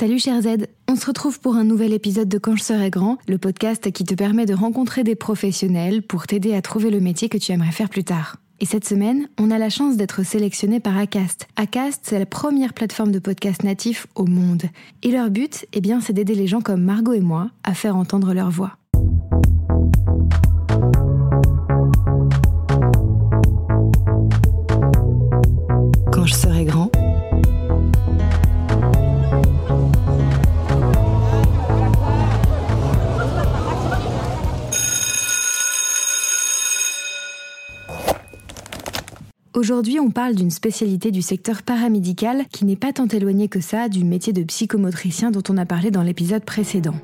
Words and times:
Salut 0.00 0.18
cher 0.18 0.40
Z, 0.40 0.66
on 0.88 0.96
se 0.96 1.04
retrouve 1.04 1.40
pour 1.40 1.56
un 1.56 1.64
nouvel 1.64 1.92
épisode 1.92 2.26
de 2.26 2.38
Quand 2.38 2.56
je 2.56 2.62
serai 2.62 2.88
grand, 2.88 3.18
le 3.28 3.36
podcast 3.36 3.92
qui 3.92 4.02
te 4.04 4.14
permet 4.14 4.46
de 4.46 4.54
rencontrer 4.54 5.04
des 5.04 5.14
professionnels 5.14 6.00
pour 6.00 6.26
t'aider 6.26 6.54
à 6.54 6.62
trouver 6.62 6.88
le 6.88 7.00
métier 7.00 7.28
que 7.28 7.36
tu 7.36 7.52
aimerais 7.52 7.70
faire 7.70 7.90
plus 7.90 8.02
tard. 8.02 8.36
Et 8.60 8.64
cette 8.64 8.88
semaine, 8.88 9.28
on 9.38 9.50
a 9.50 9.58
la 9.58 9.68
chance 9.68 9.98
d'être 9.98 10.22
sélectionné 10.22 10.80
par 10.80 10.96
Acast. 10.96 11.48
Acast, 11.56 12.00
c'est 12.04 12.18
la 12.18 12.24
première 12.24 12.72
plateforme 12.72 13.12
de 13.12 13.18
podcast 13.18 13.62
natif 13.62 14.06
au 14.14 14.24
monde. 14.24 14.62
Et 15.02 15.10
leur 15.10 15.28
but, 15.28 15.66
eh 15.74 15.82
bien, 15.82 16.00
c'est 16.00 16.14
d'aider 16.14 16.34
les 16.34 16.46
gens 16.46 16.62
comme 16.62 16.80
Margot 16.80 17.12
et 17.12 17.20
moi 17.20 17.50
à 17.62 17.74
faire 17.74 17.94
entendre 17.94 18.32
leur 18.32 18.48
voix. 18.48 18.79
Aujourd'hui, 39.60 40.00
on 40.00 40.10
parle 40.10 40.36
d'une 40.36 40.50
spécialité 40.50 41.10
du 41.10 41.20
secteur 41.20 41.62
paramédical 41.62 42.46
qui 42.50 42.64
n'est 42.64 42.76
pas 42.76 42.94
tant 42.94 43.06
éloignée 43.06 43.48
que 43.48 43.60
ça 43.60 43.90
du 43.90 44.04
métier 44.04 44.32
de 44.32 44.42
psychomotricien 44.42 45.30
dont 45.30 45.42
on 45.50 45.58
a 45.58 45.66
parlé 45.66 45.90
dans 45.90 46.02
l'épisode 46.02 46.46
précédent. 46.46 46.94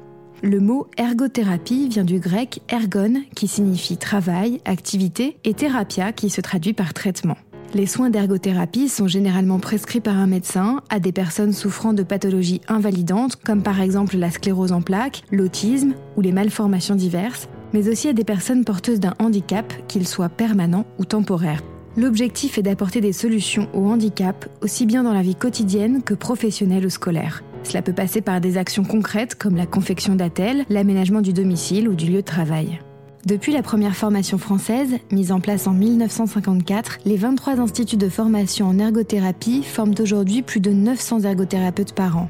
Le 0.43 0.59
mot 0.59 0.87
ergothérapie 0.97 1.91
vient 1.91 2.03
du 2.03 2.19
grec 2.19 2.63
ergon 2.69 3.21
qui 3.35 3.47
signifie 3.47 3.99
travail, 3.99 4.63
activité 4.65 5.37
et 5.45 5.53
thérapia 5.53 6.13
qui 6.13 6.31
se 6.31 6.41
traduit 6.41 6.73
par 6.73 6.95
traitement. 6.95 7.37
Les 7.75 7.85
soins 7.85 8.09
d'ergothérapie 8.09 8.89
sont 8.89 9.07
généralement 9.07 9.59
prescrits 9.59 10.01
par 10.01 10.17
un 10.17 10.27
médecin 10.27 10.81
à 10.89 10.99
des 10.99 11.13
personnes 11.13 11.53
souffrant 11.53 11.93
de 11.93 12.05
pathologies 12.05 12.63
invalidantes 12.69 13.37
comme 13.37 13.63
par 13.63 13.83
exemple 13.83 14.17
la 14.17 14.31
sclérose 14.31 14.73
en 14.73 14.81
plaques, 14.81 15.25
l'autisme 15.31 15.93
ou 16.17 16.23
les 16.23 16.33
malformations 16.33 16.95
diverses, 16.95 17.51
mais 17.75 17.91
aussi 17.91 18.09
à 18.09 18.15
des 18.15 18.25
personnes 18.25 18.65
porteuses 18.65 19.01
d'un 19.01 19.15
handicap, 19.19 19.75
qu'il 19.89 20.09
soit 20.09 20.31
permanent 20.31 20.87
ou 20.99 21.05
temporaire. 21.05 21.61
L'objectif 21.99 22.59
est 22.59 22.63
d'apporter 22.63 23.01
des 23.01 23.15
solutions 23.15 23.69
au 23.73 23.87
handicap, 23.87 24.47
aussi 24.61 24.85
bien 24.85 25.03
dans 25.03 25.15
la 25.15 25.23
vie 25.23 25.35
quotidienne 25.35 26.03
que 26.03 26.13
professionnelle 26.13 26.85
ou 26.85 26.91
scolaire. 26.91 27.43
Cela 27.63 27.81
peut 27.81 27.95
passer 27.95 28.21
par 28.21 28.43
des 28.43 28.59
actions 28.59 28.85
concrètes 28.85 29.35
comme 29.35 29.57
la 29.57 29.65
confection 29.65 30.15
d'attelles, 30.15 30.67
l'aménagement 30.69 31.23
du 31.23 31.33
domicile 31.33 31.89
ou 31.89 31.95
du 31.95 32.07
lieu 32.07 32.17
de 32.17 32.21
travail. 32.21 32.81
Depuis 33.25 33.51
la 33.51 33.63
première 33.63 33.97
formation 33.97 34.37
française, 34.37 34.99
mise 35.11 35.33
en 35.33 35.41
place 35.41 35.67
en 35.67 35.73
1954, 35.73 36.99
les 37.07 37.17
23 37.17 37.61
instituts 37.61 37.97
de 37.97 38.11
formation 38.11 38.67
en 38.67 38.79
ergothérapie 38.79 39.63
forment 39.63 39.95
aujourd'hui 39.99 40.43
plus 40.43 40.61
de 40.61 40.73
900 40.73 41.23
ergothérapeutes 41.23 41.95
par 41.95 42.19
an. 42.19 42.29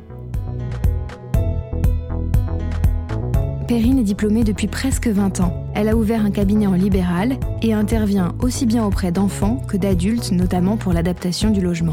Perrine 3.66 3.98
est 3.98 4.04
diplômée 4.04 4.44
depuis 4.44 4.68
presque 4.68 5.08
20 5.08 5.40
ans. 5.40 5.65
Elle 5.78 5.90
a 5.90 5.94
ouvert 5.94 6.24
un 6.24 6.30
cabinet 6.30 6.66
en 6.66 6.72
libéral 6.72 7.38
et 7.60 7.74
intervient 7.74 8.34
aussi 8.40 8.64
bien 8.64 8.86
auprès 8.86 9.12
d'enfants 9.12 9.60
que 9.68 9.76
d'adultes, 9.76 10.32
notamment 10.32 10.78
pour 10.78 10.94
l'adaptation 10.94 11.50
du 11.50 11.60
logement. 11.60 11.92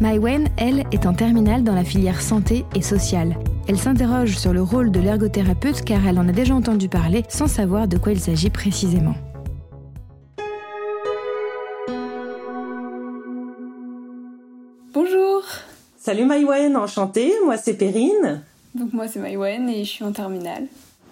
Mywen, 0.00 0.48
elle, 0.56 0.84
est 0.90 1.06
en 1.06 1.14
terminale 1.14 1.62
dans 1.62 1.76
la 1.76 1.84
filière 1.84 2.22
santé 2.22 2.64
et 2.74 2.82
sociale. 2.82 3.36
Elle 3.68 3.78
s'interroge 3.78 4.36
sur 4.36 4.52
le 4.52 4.60
rôle 4.60 4.90
de 4.90 4.98
l'ergothérapeute 4.98 5.84
car 5.84 6.04
elle 6.08 6.18
en 6.18 6.28
a 6.28 6.32
déjà 6.32 6.56
entendu 6.56 6.88
parler 6.88 7.22
sans 7.28 7.46
savoir 7.46 7.86
de 7.86 7.98
quoi 7.98 8.10
il 8.10 8.18
s'agit 8.18 8.50
précisément. 8.50 9.14
Bonjour 14.92 15.44
Salut 15.96 16.24
Mywen, 16.24 16.76
enchantée, 16.76 17.32
moi 17.44 17.56
c'est 17.56 17.74
Perrine. 17.74 18.42
Donc 18.74 18.92
moi 18.92 19.06
c'est 19.06 19.20
Mywen 19.20 19.68
et 19.68 19.84
je 19.84 19.88
suis 19.88 20.04
en 20.04 20.10
terminale. 20.10 20.66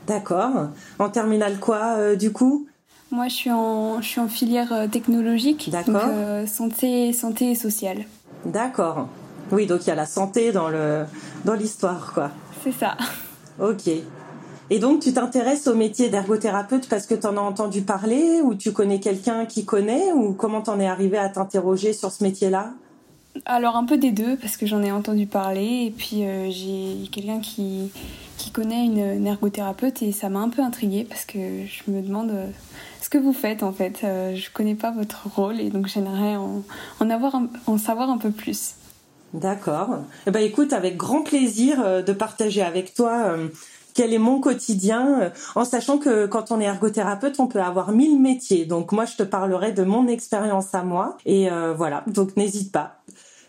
D'accord. 0.08 0.68
En 0.98 1.10
terminale 1.10 1.58
quoi, 1.60 1.96
euh, 1.98 2.16
du 2.16 2.32
coup? 2.32 2.66
Moi, 3.10 3.28
je 3.28 3.34
suis 3.34 3.50
en, 3.50 4.02
je 4.02 4.06
suis 4.06 4.20
en 4.20 4.28
filière 4.28 4.72
euh, 4.72 4.86
technologique. 4.86 5.70
D'accord. 5.70 6.02
Euh, 6.08 6.46
santé, 6.46 7.12
santé 7.12 7.52
et 7.52 7.54
sociale. 7.54 8.04
D'accord. 8.44 9.08
Oui, 9.50 9.66
donc 9.66 9.86
il 9.86 9.88
y 9.88 9.92
a 9.92 9.94
la 9.94 10.06
santé 10.06 10.52
dans 10.52 10.68
le 10.68 11.04
dans 11.44 11.54
l'histoire, 11.54 12.12
quoi. 12.12 12.30
C'est 12.62 12.72
ça. 12.72 12.96
Ok. 13.60 13.88
Et 14.70 14.78
donc, 14.78 15.00
tu 15.00 15.14
t'intéresses 15.14 15.66
au 15.66 15.74
métier 15.74 16.10
d'ergothérapeute 16.10 16.88
parce 16.88 17.06
que 17.06 17.14
tu 17.14 17.26
en 17.26 17.38
as 17.38 17.40
entendu 17.40 17.80
parler 17.80 18.42
ou 18.42 18.54
tu 18.54 18.72
connais 18.72 19.00
quelqu'un 19.00 19.46
qui 19.46 19.64
connaît 19.64 20.12
ou 20.12 20.34
comment 20.34 20.60
t'en 20.60 20.78
es 20.78 20.86
arrivé 20.86 21.16
à 21.16 21.30
t'interroger 21.30 21.94
sur 21.94 22.10
ce 22.12 22.22
métier-là? 22.22 22.72
Alors, 23.46 23.76
un 23.76 23.84
peu 23.84 23.96
des 23.96 24.12
deux 24.12 24.36
parce 24.36 24.56
que 24.56 24.66
j'en 24.66 24.82
ai 24.82 24.92
entendu 24.92 25.26
parler 25.26 25.86
et 25.86 25.94
puis 25.96 26.24
j'ai 26.50 27.08
quelqu'un 27.10 27.40
qui, 27.40 27.90
qui 28.38 28.50
connaît 28.50 28.86
une, 28.86 29.26
ergothérapeute 29.26 30.02
et 30.02 30.12
ça 30.12 30.30
m'a 30.30 30.38
un 30.38 30.48
peu 30.48 30.62
intriguée 30.62 31.04
parce 31.06 31.26
que 31.26 31.38
je 31.38 31.90
me 31.90 32.00
demande 32.00 32.30
euh, 32.30 32.46
ce 33.02 33.10
que 33.10 33.18
vous 33.18 33.34
faites 33.34 33.62
en 33.62 33.72
fait. 33.72 34.00
Euh, 34.04 34.34
je 34.34 34.48
connais 34.50 34.76
pas 34.76 34.92
votre 34.92 35.26
rôle 35.28 35.60
et 35.60 35.68
donc 35.68 35.88
j'aimerais 35.88 36.36
en, 36.36 36.62
en, 37.00 37.10
avoir 37.10 37.38
en 37.66 37.76
savoir 37.76 38.08
un 38.08 38.16
peu 38.16 38.30
plus. 38.30 38.74
D'accord. 39.34 39.98
Eh 40.26 40.30
ben 40.30 40.42
écoute, 40.42 40.72
avec 40.72 40.96
grand 40.96 41.22
plaisir 41.22 41.82
euh, 41.84 42.02
de 42.02 42.12
partager 42.14 42.62
avec 42.62 42.94
toi 42.94 43.36
quel 43.92 44.14
est 44.14 44.18
mon 44.18 44.38
quotidien, 44.38 45.32
en 45.56 45.64
sachant 45.64 45.98
que 45.98 46.26
quand 46.26 46.52
on 46.52 46.60
est 46.60 46.66
ergothérapeute, 46.66 47.40
on 47.40 47.48
peut 47.48 47.60
avoir 47.60 47.90
mille 47.90 48.20
métiers. 48.20 48.64
Donc 48.64 48.92
moi, 48.92 49.06
je 49.06 49.16
te 49.16 49.24
parlerai 49.24 49.72
de 49.72 49.82
mon 49.82 50.06
expérience 50.06 50.72
à 50.72 50.84
moi. 50.84 51.18
Et 51.26 51.48
voilà, 51.76 52.04
donc 52.06 52.36
n'hésite 52.36 52.70
pas. 52.70 53.00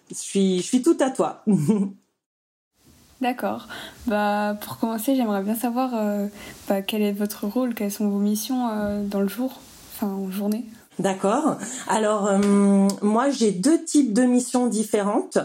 Je 0.10 0.16
suis, 0.16 0.58
je 0.58 0.64
suis 0.64 0.82
tout 0.82 0.98
à 1.00 1.10
toi. 1.10 1.44
D'accord. 3.22 3.68
Bah, 4.08 4.58
pour 4.62 4.78
commencer, 4.78 5.16
j'aimerais 5.16 5.44
bien 5.44 5.56
savoir 5.56 5.92
euh, 5.94 6.28
bah, 6.68 6.82
quel 6.82 7.02
est 7.02 7.12
votre 7.12 7.48
rôle, 7.48 7.74
quelles 7.74 7.92
sont 7.92 8.08
vos 8.08 8.20
missions 8.20 8.70
euh, 8.70 9.04
dans 9.04 9.20
le 9.20 9.28
jour, 9.28 9.60
enfin 9.94 10.08
en 10.08 10.32
journée? 10.32 10.66
D'accord. 11.00 11.58
Alors, 11.88 12.28
euh, 12.28 12.88
moi, 13.02 13.30
j'ai 13.30 13.52
deux 13.52 13.84
types 13.84 14.14
de 14.14 14.24
missions 14.24 14.68
différentes. 14.68 15.38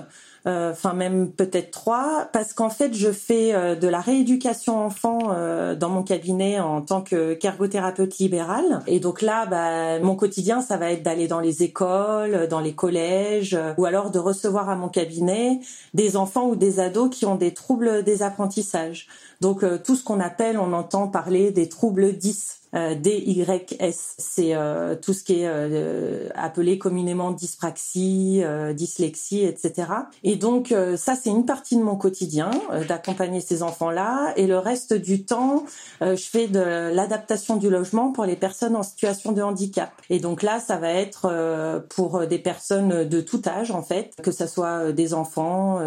Euh, 0.46 0.72
enfin 0.72 0.92
même 0.92 1.32
peut-être 1.32 1.70
trois, 1.70 2.28
parce 2.34 2.52
qu'en 2.52 2.68
fait 2.68 2.92
je 2.92 3.10
fais 3.10 3.54
euh, 3.54 3.74
de 3.76 3.88
la 3.88 4.00
rééducation 4.00 4.78
enfant 4.84 5.30
euh, 5.30 5.74
dans 5.74 5.88
mon 5.88 6.02
cabinet 6.02 6.60
en 6.60 6.82
tant 6.82 7.00
que 7.00 7.32
qu'ergothérapeute 7.32 8.18
libéral. 8.18 8.82
Et 8.86 9.00
donc 9.00 9.22
là, 9.22 9.46
bah, 9.46 9.98
mon 10.00 10.16
quotidien, 10.16 10.60
ça 10.60 10.76
va 10.76 10.90
être 10.92 11.02
d'aller 11.02 11.28
dans 11.28 11.40
les 11.40 11.62
écoles, 11.62 12.46
dans 12.48 12.60
les 12.60 12.74
collèges, 12.74 13.58
ou 13.78 13.86
alors 13.86 14.10
de 14.10 14.18
recevoir 14.18 14.68
à 14.68 14.76
mon 14.76 14.88
cabinet 14.88 15.60
des 15.94 16.14
enfants 16.16 16.46
ou 16.46 16.56
des 16.56 16.78
ados 16.78 17.08
qui 17.10 17.24
ont 17.24 17.36
des 17.36 17.54
troubles 17.54 18.02
des 18.02 18.22
apprentissages. 18.22 19.08
Donc 19.40 19.64
tout 19.84 19.96
ce 19.96 20.04
qu'on 20.04 20.20
appelle, 20.20 20.58
on 20.58 20.72
entend 20.72 21.08
parler 21.08 21.50
des 21.50 21.68
troubles 21.68 22.16
10 22.16 22.64
euh, 22.74 22.94
DYS, 22.94 24.14
c'est 24.18 24.54
euh, 24.54 24.96
tout 24.96 25.12
ce 25.12 25.22
qui 25.22 25.42
est 25.42 25.46
euh, 25.46 26.28
appelé 26.34 26.76
communément 26.78 27.30
dyspraxie, 27.30 28.42
dyslexie, 28.74 29.44
etc. 29.44 29.88
Et 30.22 30.36
donc 30.36 30.74
ça, 30.96 31.14
c'est 31.14 31.30
une 31.30 31.46
partie 31.46 31.76
de 31.76 31.82
mon 31.82 31.96
quotidien 31.96 32.50
d'accompagner 32.88 33.40
ces 33.40 33.62
enfants-là. 33.62 34.32
Et 34.36 34.46
le 34.46 34.58
reste 34.58 34.94
du 34.94 35.24
temps, 35.24 35.64
je 36.00 36.14
fais 36.16 36.48
de 36.48 36.92
l'adaptation 36.92 37.56
du 37.56 37.70
logement 37.70 38.12
pour 38.12 38.24
les 38.24 38.36
personnes 38.36 38.76
en 38.76 38.82
situation 38.82 39.32
de 39.32 39.42
handicap. 39.42 39.90
Et 40.10 40.18
donc 40.18 40.42
là, 40.42 40.60
ça 40.60 40.76
va 40.76 40.90
être 40.90 41.84
pour 41.90 42.26
des 42.26 42.38
personnes 42.38 43.08
de 43.08 43.20
tout 43.20 43.42
âge 43.46 43.70
en 43.70 43.82
fait, 43.82 44.14
que 44.22 44.30
ce 44.30 44.46
soit 44.46 44.92
des 44.92 45.14
enfants, 45.14 45.80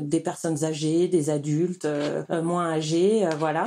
des 0.00 0.20
personnes 0.20 0.64
âgées, 0.64 1.08
des 1.08 1.30
adultes 1.30 1.86
moins 2.30 2.72
âgés, 2.72 2.83
voilà. 3.38 3.66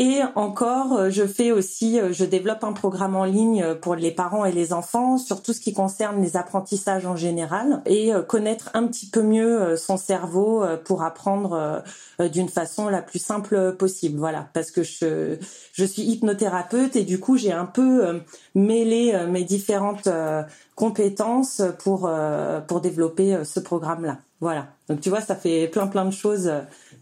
Et 0.00 0.20
encore, 0.36 0.92
euh, 0.92 1.10
je 1.10 1.26
fais 1.26 1.50
aussi, 1.50 1.98
euh, 1.98 2.12
je 2.12 2.24
développe 2.24 2.62
un 2.62 2.72
programme 2.72 3.16
en 3.16 3.24
ligne 3.24 3.74
pour 3.82 3.96
les 3.96 4.12
parents 4.12 4.44
et 4.44 4.52
les 4.52 4.72
enfants 4.72 5.18
sur 5.18 5.42
tout 5.42 5.52
ce 5.52 5.58
qui 5.58 5.72
concerne 5.72 6.22
les 6.22 6.36
apprentissages 6.36 7.04
en 7.04 7.16
général 7.16 7.82
et 7.84 8.14
euh, 8.14 8.22
connaître 8.22 8.70
un 8.74 8.86
petit 8.86 9.06
peu 9.06 9.22
mieux 9.22 9.76
son 9.76 9.96
cerveau 9.96 10.64
pour 10.84 11.02
apprendre 11.02 11.82
d'une 12.20 12.48
façon 12.48 12.88
la 12.88 13.02
plus 13.02 13.18
simple 13.18 13.74
possible. 13.76 14.20
Voilà, 14.20 14.48
parce 14.52 14.70
que 14.70 14.84
je, 14.84 15.36
je 15.72 15.84
suis 15.84 16.02
hypnothérapeute 16.02 16.94
et 16.94 17.02
du 17.02 17.18
coup 17.18 17.36
j'ai 17.36 17.52
un 17.52 17.66
peu 17.66 18.20
mêlé 18.54 19.18
mes 19.28 19.42
différentes 19.42 20.08
compétences 20.76 21.62
pour 21.80 22.10
pour 22.68 22.80
développer 22.80 23.38
ce 23.44 23.58
programme-là. 23.58 24.18
Voilà. 24.40 24.68
Donc 24.88 25.00
tu 25.00 25.08
vois, 25.08 25.20
ça 25.20 25.34
fait 25.34 25.66
plein 25.68 25.88
plein 25.88 26.04
de 26.04 26.12
choses 26.12 26.50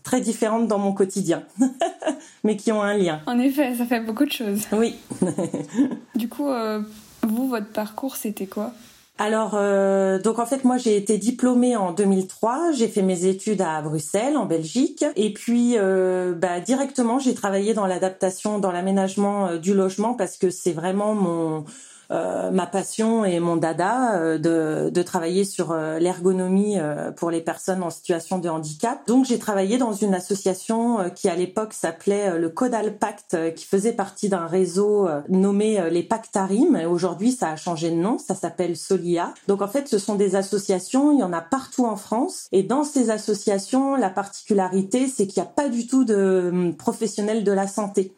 très 0.07 0.21
différentes 0.21 0.69
dans 0.69 0.79
mon 0.79 0.93
quotidien, 0.93 1.43
mais 2.45 2.57
qui 2.57 2.71
ont 2.71 2.81
un 2.81 2.97
lien. 2.97 3.21
En 3.27 3.41
effet, 3.41 3.75
ça 3.75 3.85
fait 3.85 3.99
beaucoup 3.99 4.25
de 4.25 4.31
choses. 4.31 4.63
Oui. 4.71 4.95
du 6.15 6.29
coup, 6.29 6.49
euh, 6.49 6.81
vous, 7.25 7.49
votre 7.49 7.67
parcours, 7.67 8.15
c'était 8.15 8.47
quoi? 8.47 8.73
Alors, 9.19 9.55
euh, 9.55 10.21
donc 10.21 10.39
en 10.39 10.47
fait, 10.47 10.63
moi 10.63 10.77
j'ai 10.77 10.97
été 10.97 11.19
diplômée 11.19 11.75
en 11.75 11.91
2003. 11.91 12.71
J'ai 12.73 12.87
fait 12.87 13.03
mes 13.03 13.25
études 13.25 13.63
à 13.63 13.83
Bruxelles, 13.83 14.37
en 14.37 14.45
Belgique, 14.45 15.05
et 15.17 15.33
puis 15.33 15.75
euh, 15.77 16.35
bah, 16.35 16.61
directement 16.61 17.19
j'ai 17.19 17.35
travaillé 17.35 17.75
dans 17.75 17.87
l'adaptation, 17.87 18.61
dans 18.61 18.71
l'aménagement 18.71 19.57
du 19.57 19.75
logement 19.75 20.15
parce 20.15 20.37
que 20.37 20.51
c'est 20.51 20.73
vraiment 20.73 21.15
mon 21.15 21.65
euh, 22.11 22.51
ma 22.51 22.67
passion 22.67 23.25
et 23.25 23.41
mon 23.41 23.57
dada 23.57 24.15
euh, 24.15 24.39
de, 24.39 24.91
de, 24.91 25.03
travailler 25.03 25.45
sur 25.45 25.73
euh, 25.73 25.99
l'ergonomie 25.99 26.77
pour 27.17 27.31
les 27.31 27.41
personnes 27.41 27.83
en 27.83 27.91
situation 27.91 28.39
de 28.39 28.49
handicap. 28.49 29.07
Donc 29.07 29.25
j'ai 29.25 29.39
travaillé 29.39 29.79
dans 29.79 29.93
une 29.93 30.15
association 30.15 31.11
qui 31.15 31.29
à 31.29 31.37
l'époque 31.37 31.73
s'appelait 31.73 32.39
le 32.39 32.49
Codal 32.49 32.99
Pact, 32.99 33.55
qui 33.55 33.65
faisait 33.65 33.93
partie 33.93 34.29
d'un 34.29 34.47
réseau 34.47 35.09
nommé 35.29 35.81
les 35.91 36.03
Pactarim. 36.03 36.81
Aujourd'hui 36.89 37.33
ça 37.33 37.51
a 37.51 37.57
changé 37.57 37.91
de 37.91 37.97
nom, 37.97 38.19
ça 38.19 38.35
s'appelle 38.35 38.77
Solia. 38.77 39.33
Donc 39.49 39.63
en 39.63 39.69
fait 39.69 39.89
ce 39.89 39.99
sont 39.99 40.17
des 40.17 40.37
associations, 40.37 41.13
il 41.13 41.21
y 41.21 41.23
en 41.23 41.33
a 41.33 41.41
partout 41.41 41.87
en 41.87 41.97
France. 41.97 42.49
Et 42.53 42.63
dans 42.63 42.85
ces 42.85 43.11
associations, 43.11 43.95
la 43.97 44.11
particularité 44.11 45.09
c'est 45.09 45.27
qu'il 45.27 45.43
n'y 45.43 45.49
a 45.49 45.51
pas 45.51 45.69
du 45.69 45.87
tout 45.87 46.05
de 46.05 46.51
hum, 46.53 46.75
professionnels 46.75 47.45
de 47.45 47.53
la 47.53 47.67
santé 47.67 48.15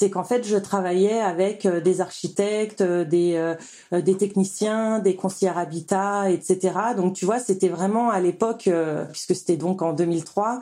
c'est 0.00 0.08
qu'en 0.08 0.24
fait 0.24 0.46
je 0.46 0.56
travaillais 0.56 1.20
avec 1.20 1.66
euh, 1.66 1.82
des 1.82 2.00
architectes, 2.00 2.80
euh, 2.80 3.04
des 3.04 3.34
euh, 3.36 4.00
des 4.00 4.16
techniciens, 4.16 4.98
des 4.98 5.14
conseillers 5.14 5.52
habitat, 5.54 6.30
etc. 6.30 6.72
Donc 6.96 7.12
tu 7.12 7.26
vois, 7.26 7.38
c'était 7.38 7.68
vraiment 7.68 8.08
à 8.08 8.20
l'époque, 8.20 8.70
puisque 9.10 9.34
c'était 9.34 9.56
donc 9.56 9.82
en 9.82 9.92
2003, 9.92 10.60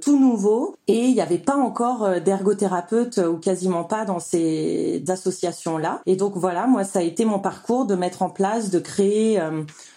tout 0.00 0.18
nouveau 0.18 0.76
et 0.86 1.06
il 1.06 1.14
n'y 1.14 1.20
avait 1.20 1.38
pas 1.38 1.56
encore 1.56 2.20
d'ergothérapeute 2.20 3.18
ou 3.18 3.36
quasiment 3.38 3.82
pas 3.82 4.04
dans 4.04 4.20
ces 4.20 5.02
associations 5.08 5.76
là. 5.76 6.00
Et 6.06 6.14
donc 6.14 6.36
voilà, 6.36 6.66
moi 6.68 6.84
ça 6.84 7.00
a 7.00 7.02
été 7.02 7.24
mon 7.24 7.40
parcours 7.40 7.84
de 7.84 7.96
mettre 7.96 8.22
en 8.22 8.30
place, 8.30 8.70
de 8.70 8.78
créer 8.78 9.40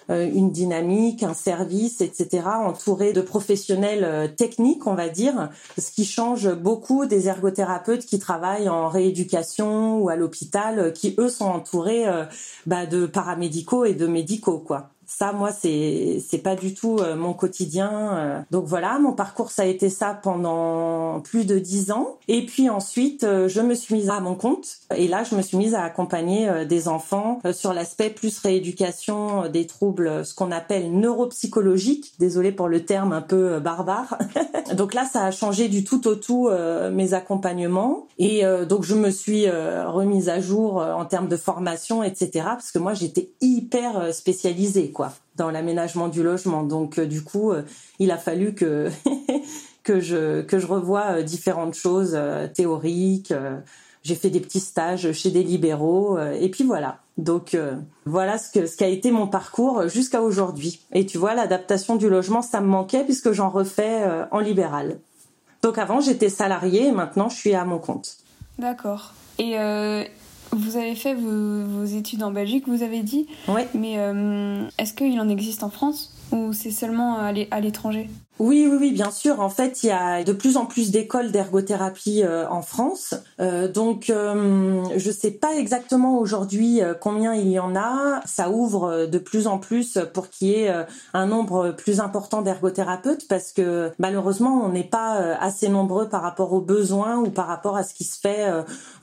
une 0.10 0.52
dynamique, 0.52 1.22
un 1.24 1.36
service, 1.36 2.02
etc., 2.02 2.44
entouré 2.48 3.14
de 3.14 3.22
professionnels 3.22 4.34
techniques, 4.36 4.88
on 4.88 4.96
va 4.96 5.08
dire, 5.08 5.50
ce 5.78 5.92
qui 5.92 6.06
change 6.06 6.52
beaucoup 6.54 7.06
des 7.06 7.28
ergothérapeutes 7.28 8.06
qui 8.06 8.18
travaillent 8.18 8.70
en 8.70 8.81
rééducation 8.90 10.00
ou 10.00 10.10
à 10.10 10.16
l'hôpital, 10.16 10.94
qui 10.94 11.16
eux 11.18 11.30
sont 11.30 11.46
entourés 11.46 12.08
euh, 12.08 12.26
bah, 12.66 12.86
de 12.86 13.06
paramédicaux 13.06 13.86
et 13.86 13.94
de 13.94 14.08
médicaux, 14.08 14.60
quoi. 14.60 14.91
Ça, 15.18 15.34
moi, 15.34 15.52
c'est 15.52 16.24
c'est 16.28 16.38
pas 16.38 16.56
du 16.56 16.74
tout 16.74 16.98
euh, 17.00 17.16
mon 17.18 17.34
quotidien. 17.34 18.18
Euh. 18.18 18.40
Donc 18.50 18.64
voilà, 18.66 18.98
mon 18.98 19.12
parcours, 19.12 19.52
ça 19.52 19.64
a 19.64 19.66
été 19.66 19.90
ça 19.90 20.14
pendant 20.14 21.20
plus 21.20 21.46
de 21.46 21.60
dix 21.60 21.92
ans. 21.92 22.18
Et 22.30 22.46
puis 22.46 22.70
ensuite, 22.70 23.26
euh, 23.26 23.50
je 23.50 23.60
me 23.60 23.76
suis 23.76 23.94
mise 23.94 24.10
à 24.10 24.22
mon 24.22 24.36
compte. 24.36 24.78
Et 24.96 25.10
là, 25.10 25.24
je 25.24 25.36
me 25.36 25.42
suis 25.42 25.58
mise 25.58 25.76
à 25.76 25.84
accompagner 25.84 26.66
des 26.66 26.88
enfants 26.88 27.40
sur 27.52 27.74
l'aspect 27.74 28.10
plus 28.10 28.40
rééducation 28.40 29.48
des 29.50 29.68
troubles, 29.68 30.26
ce 30.26 30.34
qu'on 30.34 30.52
appelle 30.52 30.92
neuropsychologiques. 30.92 32.14
Désolée 32.18 32.52
pour 32.52 32.68
le 32.68 32.86
terme 32.86 33.12
un 33.12 33.22
peu 33.22 33.60
barbare. 33.60 34.18
donc 34.74 34.94
là, 34.94 35.06
ça 35.06 35.26
a 35.26 35.32
changé 35.32 35.68
du 35.68 35.84
tout 35.84 36.08
au 36.08 36.16
tout 36.16 36.50
mes 36.92 37.14
accompagnements. 37.14 38.08
Et 38.18 38.44
donc, 38.68 38.84
je 38.84 38.96
me 38.96 39.10
suis 39.10 39.50
remise 39.50 40.30
à 40.30 40.40
jour 40.42 40.78
en 40.78 41.06
termes 41.06 41.28
de 41.28 41.38
formation, 41.38 42.04
etc. 42.04 42.46
Parce 42.46 42.72
que 42.72 42.80
moi, 42.80 42.94
j'étais 42.94 43.32
hyper 43.42 44.14
spécialisée, 44.14 44.92
quoi 44.92 45.01
dans 45.36 45.52
l'aménagement 45.52 46.08
du 46.08 46.24
logement. 46.24 46.64
Donc 46.64 47.00
euh, 47.00 47.06
du 47.06 47.24
coup, 47.24 47.52
euh, 47.52 47.64
il 48.00 48.12
a 48.12 48.18
fallu 48.18 48.54
que 48.54 48.90
que 49.84 50.00
je 50.00 50.42
que 50.42 50.60
je 50.60 50.68
revoie 50.68 51.18
euh, 51.18 51.24
différentes 51.24 51.76
choses 51.76 52.18
théoriques. 52.54 53.34
j'ai 54.04 54.16
fait 54.16 54.30
des 54.30 54.40
petits 54.40 54.60
stages 54.60 55.12
chez 55.12 55.32
des 55.32 55.44
libéraux 55.44 56.20
et 56.20 56.50
puis 56.50 56.64
voilà. 56.64 57.00
Donc 57.18 57.56
voilà 58.06 58.38
ce 58.38 58.50
que 58.52 58.66
ce 58.66 58.76
qu'a 58.78 58.88
été 58.88 59.12
mon 59.12 59.28
parcours 59.28 59.88
jusqu'à 59.88 60.22
aujourd'hui. 60.22 60.82
Et 60.94 61.06
tu 61.06 61.18
vois, 61.18 61.36
l'adaptation 61.36 61.96
du 61.96 62.10
logement, 62.10 62.42
ça 62.42 62.62
me 62.62 62.68
manquait 62.68 63.04
puisque 63.04 63.32
j'en 63.32 63.50
refais 63.50 64.04
en 64.32 64.40
libéral. 64.40 65.00
Donc 65.62 65.78
avant, 65.78 66.00
j'étais 66.00 66.30
salariée 66.30 66.88
et 66.88 66.92
maintenant, 66.92 67.30
je 67.30 67.36
suis 67.36 67.54
à 67.54 67.64
mon 67.64 67.78
compte. 67.78 68.18
D'accord. 68.58 69.14
Et 69.38 69.56
vous 70.52 70.78
avez 70.78 70.96
fait 70.96 71.14
vos, 71.14 71.86
études 71.86 72.24
en 72.24 72.32
Belgique, 72.32 72.68
vous 72.68 72.84
avez 72.84 73.02
dit. 73.02 73.28
Oui. 73.48 73.62
Mais 73.74 73.96
euh, 73.98 74.68
est-ce 74.78 74.94
qu'il 74.94 75.20
en 75.20 75.30
existe 75.30 75.64
en 75.64 75.70
France? 75.70 76.14
Ou 76.32 76.54
c'est 76.54 76.72
seulement 76.72 77.18
à 77.18 77.60
l'étranger? 77.62 78.10
Oui, 78.40 78.68
oui, 78.68 78.78
oui, 78.80 78.92
bien 78.92 79.12
sûr. 79.12 79.40
En 79.40 79.50
fait, 79.50 79.84
il 79.84 79.88
y 79.88 79.92
a 79.92 80.24
de 80.24 80.34
plus 80.34 80.58
en 80.58 80.66
plus 80.66 80.90
d'écoles 80.90 81.32
d'ergothérapie 81.32 82.24
euh, 82.24 82.50
en 82.50 82.64
France. 82.64 83.14
Euh, 83.40 83.68
donc, 83.68 84.10
euh, 84.10 84.82
je 84.96 85.12
sais 85.12 85.30
pas 85.30 85.54
exactement 85.58 86.18
aujourd'hui 86.18 86.82
euh, 86.82 86.96
combien 87.00 87.36
il 87.36 87.50
y 87.50 87.60
en 87.60 87.76
a. 87.76 88.22
Ça 88.26 88.50
ouvre 88.50 89.06
de 89.06 89.18
plus 89.20 89.46
en 89.46 89.60
plus 89.60 90.00
pour 90.16 90.30
qu'il 90.30 90.48
y 90.48 90.54
ait 90.54 90.74
un 91.14 91.28
nombre 91.28 91.70
plus 91.70 92.00
important 92.00 92.42
d'ergothérapeutes 92.42 93.28
parce 93.28 93.52
que 93.52 93.92
malheureusement, 94.00 94.64
on 94.66 94.70
n'est 94.70 94.84
pas 94.84 95.36
assez 95.40 95.70
nombreux 95.70 96.10
par 96.10 96.24
rapport 96.24 96.52
aux 96.54 96.62
besoins 96.62 97.18
ou 97.18 97.30
par 97.30 97.46
rapport 97.46 97.78
à 97.78 97.84
ce 97.84 97.94
qui 97.94 98.06
se 98.06 98.20
fait 98.20 98.48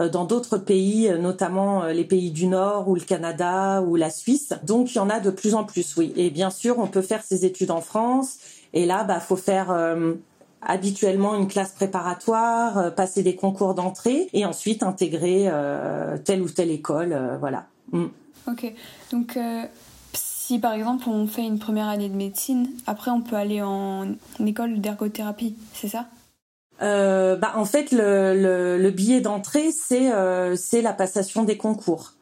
dans 0.01 0.25
d'autres 0.25 0.59
pays, 0.59 1.13
notamment 1.21 1.85
les 1.85 2.05
pays 2.05 2.33
du 2.33 2.49
Nord 2.49 2.89
ou 2.89 2.97
le 2.97 3.03
Canada 3.03 3.83
ou 3.83 3.95
la 3.95 4.11
Suisse. 4.11 4.53
Donc, 4.65 4.93
il 4.93 4.97
y 4.97 5.01
en 5.01 5.11
a 5.11 5.21
de 5.21 5.31
plus 5.31 5.55
en 5.55 5.63
plus, 5.63 5.97
oui. 5.97 6.13
Et 6.17 6.31
bien 6.31 6.51
sûr, 6.51 6.79
on 6.79 6.89
peut 6.89 7.03
faire 7.03 7.18
ses 7.23 7.45
études 7.45 7.71
en 7.71 7.81
France 7.81 8.39
et 8.73 8.87
là, 8.87 9.05
bah, 9.05 9.21
faut 9.21 9.37
faire 9.37 9.71
euh, 9.71 10.15
habituellement 10.63 11.35
une 11.35 11.49
classe 11.49 11.73
préparatoire, 11.73 12.79
euh, 12.79 12.91
passer 12.91 13.23
des 13.23 13.35
concours 13.35 13.75
d'entrée 13.75 14.29
et 14.33 14.45
ensuite 14.45 14.83
intégrer 14.83 15.45
euh, 15.47 16.19
telle 16.19 16.43
ou 16.43 16.49
telle 16.49 16.71
école, 16.71 17.39
voilà. 17.41 17.67
Mm. 17.93 18.07
Ok. 18.47 18.73
Donc, 19.13 19.39
si 20.15 20.59
par 20.59 20.73
exemple 20.73 21.09
on 21.09 21.27
fait 21.27 21.45
une 21.45 21.59
première 21.59 21.89
année 21.89 22.09
de 22.09 22.17
médecine, 22.17 22.71
après 22.87 23.11
on 23.11 23.21
peut 23.21 23.37
aller 23.37 23.61
en, 23.61 24.07
école 24.45 24.81
d'ergothérapie, 24.81 25.55
c'est 25.75 25.89
ça? 25.89 26.07
Bah, 26.81 27.53
en 27.57 27.65
fait, 27.65 27.91
le, 27.91 28.35
le, 28.35 28.79
le 28.79 28.91
billet 28.91 29.21
d'entrée, 29.21 29.71
c'est 29.73 30.11
c'est 30.57 30.81
la 30.81 30.93
passation 30.93 31.43
des 31.43 31.57
concours. 31.57 32.15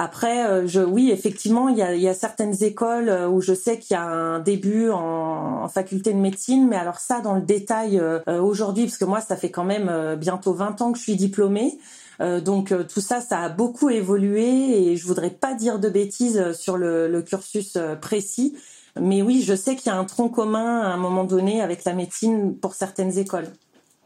Après, 0.00 0.46
euh, 0.46 0.86
oui, 0.86 1.10
effectivement, 1.10 1.68
il 1.68 1.76
y 1.76 2.08
a, 2.08 2.14
certaines 2.14 2.62
écoles 2.62 3.08
euh, 3.08 3.28
où 3.28 3.40
je 3.40 3.52
sais 3.52 3.80
qu'il 3.80 3.94
y 3.94 3.96
a 3.96 4.04
un 4.04 4.38
début 4.38 4.90
en, 4.90 5.66
faculté 5.66 6.12
de 6.12 6.18
médecine, 6.18 6.68
mais 6.68 6.76
alors 6.76 7.00
ça, 7.00 7.20
dans 7.20 7.34
le 7.34 7.42
détail 7.42 7.98
euh, 7.98 8.20
aujourd'hui, 8.40 8.84
parce 8.84 8.96
que 8.96 9.04
moi, 9.04 9.20
ça 9.20 9.36
fait 9.36 9.50
quand 9.50 9.64
même 9.64 10.14
bientôt 10.14 10.52
20 10.52 10.80
ans 10.82 10.92
que 10.92 10.98
je 10.98 11.02
suis 11.02 11.16
diplômée. 11.16 11.78
donc 12.20 12.72
tout 12.86 13.00
ça, 13.00 13.20
ça 13.20 13.40
a 13.40 13.48
beaucoup 13.48 13.90
évolué 13.90 14.92
et 14.92 14.96
je 14.96 15.04
voudrais 15.04 15.30
pas 15.30 15.54
dire 15.54 15.80
de 15.80 15.88
bêtises 15.88 16.52
sur 16.52 16.76
le 16.76 17.20
cursus 17.22 17.76
précis, 18.00 18.56
mais 19.00 19.20
oui, 19.20 19.42
je 19.42 19.54
sais 19.54 19.74
qu'il 19.74 19.90
y 19.92 19.94
a 19.94 19.98
un 19.98 20.04
tronc 20.04 20.28
commun 20.28 20.80
à 20.80 20.88
un 20.88 20.96
moment 20.96 21.24
donné 21.24 21.60
avec 21.60 21.84
la 21.84 21.92
médecine 21.92 22.56
pour 22.56 22.74
certaines 22.74 23.18
écoles. 23.18 23.48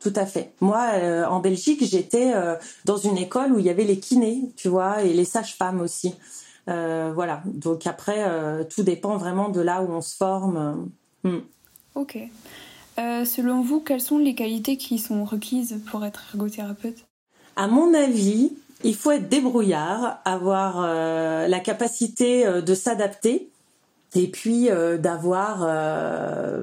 Tout 0.02 0.12
à 0.16 0.26
fait. 0.26 0.52
Moi, 0.60 0.84
euh, 0.94 1.24
en 1.26 1.38
Belgique, 1.38 1.84
j'étais 1.84 2.32
euh, 2.34 2.56
dans 2.84 2.96
une 2.96 3.16
école 3.16 3.52
où 3.52 3.60
il 3.60 3.64
y 3.64 3.70
avait 3.70 3.84
les 3.84 4.00
kinés, 4.00 4.50
tu 4.56 4.68
vois, 4.68 5.02
et 5.02 5.12
les 5.12 5.24
sages-femmes 5.24 5.80
aussi. 5.80 6.14
Euh, 6.68 7.12
voilà. 7.14 7.42
Donc 7.46 7.86
après, 7.86 8.24
tout 8.74 8.82
dépend 8.82 9.16
vraiment 9.16 9.48
de 9.48 9.60
là 9.60 9.82
où 9.82 9.92
on 9.92 10.00
se 10.00 10.16
forme. 10.16 10.90
Hmm. 11.22 11.38
Ok. 11.94 12.18
selon 12.96 13.62
vous, 13.62 13.80
quelles 13.80 14.00
sont 14.00 14.18
les 14.18 14.34
qualités 14.34 14.76
qui 14.76 14.98
sont 14.98 15.24
requises 15.24 15.80
pour 15.90 16.04
être 16.04 16.24
ergothérapeute? 16.34 17.04
À 17.54 17.68
mon 17.68 17.94
avis, 17.94 18.52
il 18.82 18.96
faut 18.96 19.12
être 19.12 19.28
débrouillard, 19.28 20.20
avoir 20.24 20.82
la 20.82 21.60
capacité 21.60 22.44
de 22.62 22.74
s'adapter 22.74 23.51
et 24.14 24.28
puis 24.28 24.70
euh, 24.70 24.98
d'avoir 24.98 25.60
euh, 25.62 26.62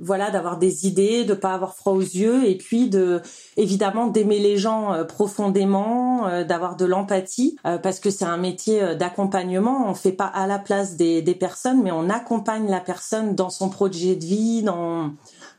voilà 0.00 0.30
d'avoir 0.30 0.58
des 0.58 0.86
idées 0.86 1.24
de 1.24 1.34
pas 1.34 1.54
avoir 1.54 1.74
froid 1.74 1.92
aux 1.92 2.00
yeux 2.00 2.48
et 2.48 2.56
puis 2.56 2.88
de 2.88 3.22
évidemment 3.56 4.08
d'aimer 4.08 4.40
les 4.40 4.56
gens 4.56 4.92
euh, 4.92 5.04
profondément 5.04 6.28
d'avoir 6.44 6.76
de 6.76 6.84
l'empathie 6.84 7.56
parce 7.82 8.00
que 8.00 8.10
c'est 8.10 8.24
un 8.24 8.36
métier 8.36 8.96
d'accompagnement. 8.96 9.88
On 9.88 9.94
fait 9.94 10.12
pas 10.12 10.26
à 10.26 10.46
la 10.46 10.58
place 10.58 10.96
des, 10.96 11.22
des 11.22 11.34
personnes 11.34 11.82
mais 11.82 11.92
on 11.92 12.10
accompagne 12.10 12.68
la 12.68 12.80
personne 12.80 13.34
dans 13.34 13.50
son 13.50 13.68
projet 13.68 14.16
de 14.16 14.24
vie 14.24 14.62
dans 14.62 15.12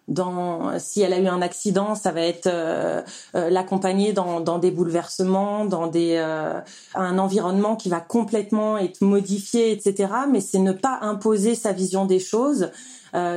dans 0.10 0.78
si 0.80 1.01
elle 1.01 1.13
a 1.13 1.20
eu 1.20 1.28
un 1.28 1.42
accident, 1.42 1.96
ça 1.96 2.12
va 2.12 2.22
être 2.22 2.48
euh, 2.48 3.01
euh, 3.36 3.50
l'accompagner 3.50 4.12
dans, 4.12 4.42
dans, 4.42 4.60
des 4.60 4.72
bouleversements, 4.72 5.66
dans 5.66 5.88
des 5.88 6.16
euh, 6.18 6.60
un 6.96 7.18
environnement 7.18 7.75
qui 7.75 7.89
va 7.89 8.01
complètement 8.01 8.78
être 8.78 9.01
modifié, 9.01 9.72
etc. 9.72 10.12
Mais 10.30 10.42
c'est 10.42 10.60
ne 10.60 10.74
pas 10.74 11.00
imposer 11.01 11.56
sa 11.56 11.72
vision 11.72 12.06
des 12.06 12.20
choses, 12.20 12.72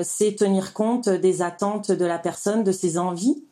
c'est 0.02 0.36
tenir 0.36 0.74
compte 0.74 1.08
des 1.08 1.40
attentes 1.40 1.92
de 1.92 2.04
la 2.04 2.18
personne, 2.18 2.62
de 2.62 2.72
ses 2.72 2.98
envies. 2.98 3.42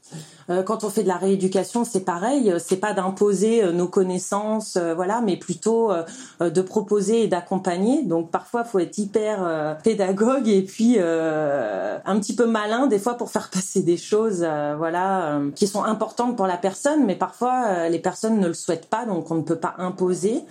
Euh, 0.50 0.62
quand 0.62 0.84
on 0.84 0.90
fait 0.90 1.02
de 1.02 1.08
la 1.08 1.16
rééducation, 1.16 1.84
c'est 1.84 2.00
pareil. 2.00 2.52
C'est 2.58 2.76
pas 2.76 2.92
d'imposer 2.92 3.62
euh, 3.62 3.72
nos 3.72 3.86
connaissances, 3.86 4.76
euh, 4.76 4.94
voilà, 4.94 5.20
mais 5.20 5.36
plutôt 5.36 5.92
de 6.40 6.62
proposer 6.62 7.24
et 7.24 7.28
d'accompagner. 7.28 8.02
Donc 8.02 8.30
parfois, 8.30 8.64
faut 8.64 8.78
être 8.78 8.98
hyper 8.98 9.78
pédagogue 9.82 10.48
et 10.48 10.62
puis 10.62 10.98
un 10.98 12.20
petit 12.20 12.34
peu 12.34 12.46
malin 12.46 12.86
des 12.86 12.98
fois 12.98 13.14
pour 13.14 13.30
faire 13.30 13.50
passer 13.52 13.82
des 13.82 13.96
choses, 13.96 14.46
voilà, 14.78 15.40
qui 15.54 15.66
sont 15.66 15.84
importantes 15.84 16.36
pour 16.36 16.46
la 16.46 16.56
personne, 16.56 17.04
mais 17.06 17.16
parfois 17.16 17.88
les 17.88 17.98
personnes 17.98 18.38
ne 18.38 18.48
le 18.48 18.54
souhaitent 18.54 18.88
pas, 18.88 19.06
donc 19.06 19.30
on 19.30 19.36
ne 19.36 19.42
peut 19.42 19.58
pas 19.58 19.74
imposer. 19.78 20.42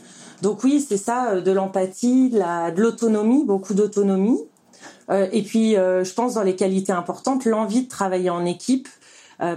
Donc 0.41 0.63
oui, 0.63 0.85
c'est 0.87 0.97
ça, 0.97 1.41
de 1.41 1.51
l'empathie, 1.51 2.29
de 2.29 2.81
l'autonomie, 2.81 3.43
beaucoup 3.45 3.73
d'autonomie. 3.73 4.39
et 5.09 5.43
puis, 5.43 5.73
je 5.73 6.13
pense 6.13 6.35
dans 6.35 6.43
les 6.43 6.55
qualités 6.55 6.93
importantes, 6.93 7.45
l'envie 7.45 7.83
de 7.83 7.89
travailler 7.89 8.29
en 8.29 8.45
équipe, 8.45 8.87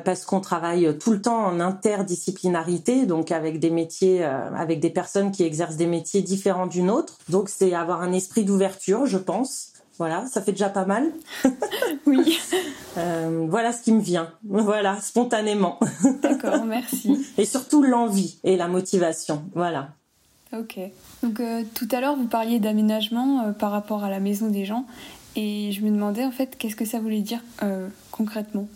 parce 0.04 0.24
qu'on 0.24 0.40
travaille 0.40 0.96
tout 0.98 1.10
le 1.10 1.20
temps 1.20 1.44
en 1.44 1.58
interdisciplinarité, 1.58 3.04
donc 3.04 3.32
avec 3.32 3.58
des 3.58 3.70
métiers, 3.70 4.24
avec 4.24 4.80
des 4.80 4.90
personnes 4.90 5.32
qui 5.32 5.42
exercent 5.42 5.76
des 5.76 5.86
métiers 5.86 6.22
différents 6.22 6.66
d'une 6.66 6.90
autre. 6.90 7.18
Donc 7.28 7.48
c'est 7.48 7.74
avoir 7.74 8.00
un 8.00 8.12
esprit 8.12 8.44
d'ouverture, 8.44 9.06
je 9.06 9.18
pense. 9.18 9.72
Voilà, 9.98 10.26
ça 10.26 10.40
fait 10.40 10.52
déjà 10.52 10.68
pas 10.68 10.84
mal. 10.84 11.10
oui. 12.06 12.38
voilà 13.48 13.72
ce 13.72 13.82
qui 13.82 13.92
me 13.92 14.00
vient. 14.00 14.30
Voilà, 14.44 15.00
spontanément. 15.00 15.78
D'accord, 16.22 16.64
merci. 16.64 17.26
Et 17.36 17.44
surtout 17.44 17.82
l'envie 17.82 18.38
et 18.44 18.56
la 18.56 18.68
motivation. 18.68 19.44
Voilà. 19.54 19.90
Ok. 20.52 20.78
Donc 21.22 21.40
euh, 21.40 21.62
tout 21.74 21.88
à 21.92 22.00
l'heure, 22.00 22.16
vous 22.16 22.26
parliez 22.26 22.58
d'aménagement 22.58 23.44
euh, 23.44 23.52
par 23.52 23.70
rapport 23.70 24.04
à 24.04 24.10
la 24.10 24.20
maison 24.20 24.48
des 24.48 24.64
gens. 24.64 24.86
Et 25.34 25.72
je 25.72 25.80
me 25.82 25.90
demandais 25.90 26.24
en 26.24 26.30
fait 26.30 26.56
qu'est-ce 26.58 26.76
que 26.76 26.84
ça 26.84 27.00
voulait 27.00 27.22
dire 27.22 27.40
euh, 27.62 27.88
concrètement? 28.10 28.68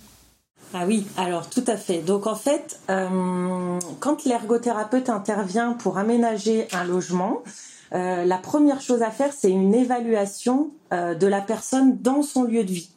Ah 0.79 0.85
oui, 0.87 1.07
alors 1.17 1.49
tout 1.49 1.65
à 1.69 1.79
fait. 1.79 2.01
Donc 2.01 2.27
en 2.27 2.35
fait, 2.35 2.79
quand 2.87 4.25
l'ergothérapeute 4.27 5.09
intervient 5.09 5.73
pour 5.73 5.97
aménager 5.97 6.69
un 6.73 6.85
logement, 6.85 7.43
la 7.93 8.39
première 8.43 8.83
chose 8.83 9.01
à 9.01 9.11
faire, 9.11 9.33
c'est 9.33 9.51
une 9.51 9.75
évaluation 9.75 10.73
de 10.93 11.27
la 11.27 11.41
personne 11.41 11.97
dans 12.03 12.23
son 12.23 12.45
lieu 12.45 12.63
de 12.63 12.73
vie. 12.73 12.91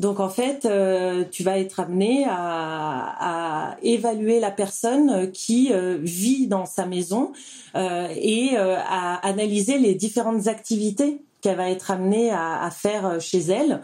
Donc 0.00 0.18
en 0.18 0.30
fait, 0.30 0.64
euh, 0.64 1.24
tu 1.30 1.42
vas 1.42 1.58
être 1.58 1.78
amené 1.78 2.24
à, 2.26 3.76
évaluer 3.82 4.40
la 4.40 4.50
personne 4.50 5.30
qui 5.30 5.72
euh, 5.72 5.98
vit 6.00 6.46
dans 6.46 6.64
sa 6.64 6.86
maison 6.86 7.32
euh, 7.74 8.08
et 8.16 8.56
à 8.56 9.26
analyser 9.26 9.78
les 9.78 9.94
différentes 9.94 10.46
activités 10.46 11.22
qu'elle 11.40 11.56
va 11.56 11.70
être 11.70 11.90
amenée 11.90 12.30
à, 12.32 12.70
faire 12.70 13.20
chez 13.20 13.40
elle, 13.40 13.80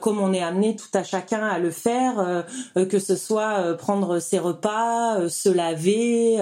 comme 0.00 0.20
on 0.20 0.32
est 0.32 0.42
amené 0.42 0.76
tout 0.76 0.88
à 0.94 1.02
chacun 1.02 1.42
à 1.42 1.58
le 1.58 1.70
faire, 1.70 2.44
que 2.74 2.98
ce 2.98 3.16
soit 3.16 3.76
prendre 3.76 4.18
ses 4.18 4.38
repas, 4.38 5.28
se 5.28 5.48
laver, 5.48 6.38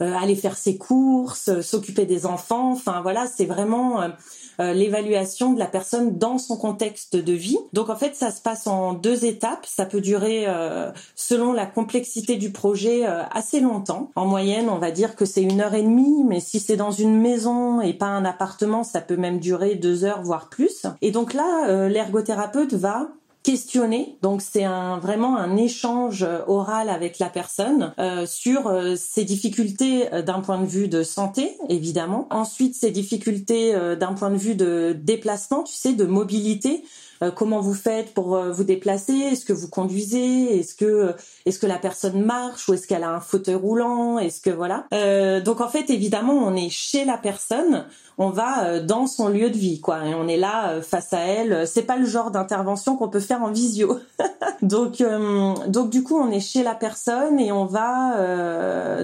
aller 0.00 0.36
faire 0.36 0.56
ses 0.56 0.76
courses, 0.76 1.60
s'occuper 1.60 2.04
des 2.06 2.26
enfants. 2.26 2.72
Enfin 2.72 3.00
voilà, 3.02 3.26
c'est 3.26 3.46
vraiment 3.46 4.02
euh, 4.60 4.74
l'évaluation 4.74 5.52
de 5.52 5.58
la 5.58 5.66
personne 5.66 6.18
dans 6.18 6.38
son 6.38 6.56
contexte 6.56 7.16
de 7.16 7.32
vie. 7.32 7.58
Donc 7.72 7.88
en 7.88 7.96
fait, 7.96 8.14
ça 8.14 8.30
se 8.30 8.40
passe 8.40 8.66
en 8.66 8.92
deux 8.92 9.24
étapes. 9.24 9.66
Ça 9.66 9.86
peut 9.86 10.00
durer, 10.00 10.44
euh, 10.46 10.90
selon 11.14 11.52
la 11.52 11.66
complexité 11.66 12.36
du 12.36 12.52
projet, 12.52 13.06
euh, 13.06 13.22
assez 13.32 13.60
longtemps. 13.60 14.10
En 14.14 14.26
moyenne, 14.26 14.68
on 14.68 14.78
va 14.78 14.90
dire 14.90 15.16
que 15.16 15.24
c'est 15.24 15.42
une 15.42 15.60
heure 15.60 15.74
et 15.74 15.82
demie, 15.82 16.24
mais 16.24 16.40
si 16.40 16.60
c'est 16.60 16.76
dans 16.76 16.90
une 16.90 17.18
maison 17.18 17.80
et 17.80 17.94
pas 17.94 18.06
un 18.06 18.24
appartement, 18.24 18.84
ça 18.84 19.00
peut 19.00 19.16
même 19.16 19.40
durer 19.40 19.74
deux 19.74 19.91
heures, 20.04 20.22
voire 20.22 20.48
plus. 20.48 20.86
Et 21.00 21.10
donc 21.10 21.34
là, 21.34 21.88
l'ergothérapeute 21.88 22.74
va 22.74 23.08
questionner. 23.42 24.16
Donc 24.22 24.40
c'est 24.40 24.64
un 24.64 24.98
vraiment 24.98 25.36
un 25.36 25.56
échange 25.56 26.26
oral 26.46 26.88
avec 26.88 27.18
la 27.18 27.28
personne 27.28 27.92
euh, 27.98 28.24
sur 28.26 28.68
euh, 28.68 28.94
ses 28.96 29.24
difficultés 29.24 30.12
euh, 30.12 30.22
d'un 30.22 30.40
point 30.40 30.60
de 30.60 30.66
vue 30.66 30.88
de 30.88 31.02
santé 31.02 31.56
évidemment. 31.68 32.28
Ensuite 32.30 32.74
ses 32.74 32.90
difficultés 32.90 33.74
d'un 33.98 34.12
point 34.12 34.30
de 34.30 34.36
vue 34.36 34.54
de 34.54 34.96
déplacement, 34.98 35.62
tu 35.62 35.74
sais, 35.74 35.92
de 35.92 36.04
mobilité. 36.04 36.84
Comment 37.34 37.60
vous 37.60 37.74
faites 37.74 38.14
pour 38.14 38.36
vous 38.36 38.64
déplacer? 38.64 39.12
Est-ce 39.12 39.44
que 39.44 39.52
vous 39.52 39.68
conduisez? 39.68 40.58
Est-ce 40.58 40.74
que 40.74 41.14
est-ce 41.46 41.58
que 41.58 41.66
la 41.66 41.78
personne 41.78 42.24
marche 42.24 42.68
ou 42.68 42.74
est-ce 42.74 42.86
qu'elle 42.86 43.04
a 43.04 43.10
un 43.10 43.20
fauteuil 43.20 43.54
roulant? 43.54 44.18
Est-ce 44.18 44.40
que 44.40 44.50
voilà 44.50 44.86
Donc 45.40 45.60
en 45.60 45.68
fait 45.68 45.90
évidemment 45.90 46.34
on 46.34 46.54
est 46.56 46.70
chez 46.70 47.04
la 47.04 47.18
personne 47.18 47.86
on 48.18 48.30
va 48.30 48.64
euh, 48.64 48.82
dans 48.82 49.06
son 49.06 49.28
lieu 49.28 49.50
de 49.50 49.56
vie, 49.56 49.80
quoi. 49.80 50.06
Et 50.06 50.14
on 50.14 50.28
est 50.28 50.36
là 50.36 50.70
euh, 50.70 50.82
face 50.82 51.12
à 51.12 51.20
elle. 51.20 51.66
C'est 51.66 51.82
pas 51.82 51.96
le 51.96 52.06
genre 52.06 52.30
d'intervention 52.30 52.96
qu'on 52.96 53.08
peut 53.08 53.20
faire 53.20 53.42
en 53.42 53.50
visio. 53.50 53.98
donc, 54.62 55.00
euh, 55.00 55.54
donc 55.66 55.90
du 55.90 56.02
coup, 56.02 56.16
on 56.16 56.30
est 56.30 56.40
chez 56.40 56.62
la 56.62 56.74
personne 56.74 57.40
et 57.40 57.52
on 57.52 57.64
va 57.64 57.82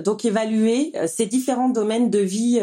donc 0.00 0.24
évaluer 0.24 0.92
ses 1.06 1.26
différents 1.26 1.68
domaines 1.68 2.10
de 2.10 2.18
vie 2.18 2.60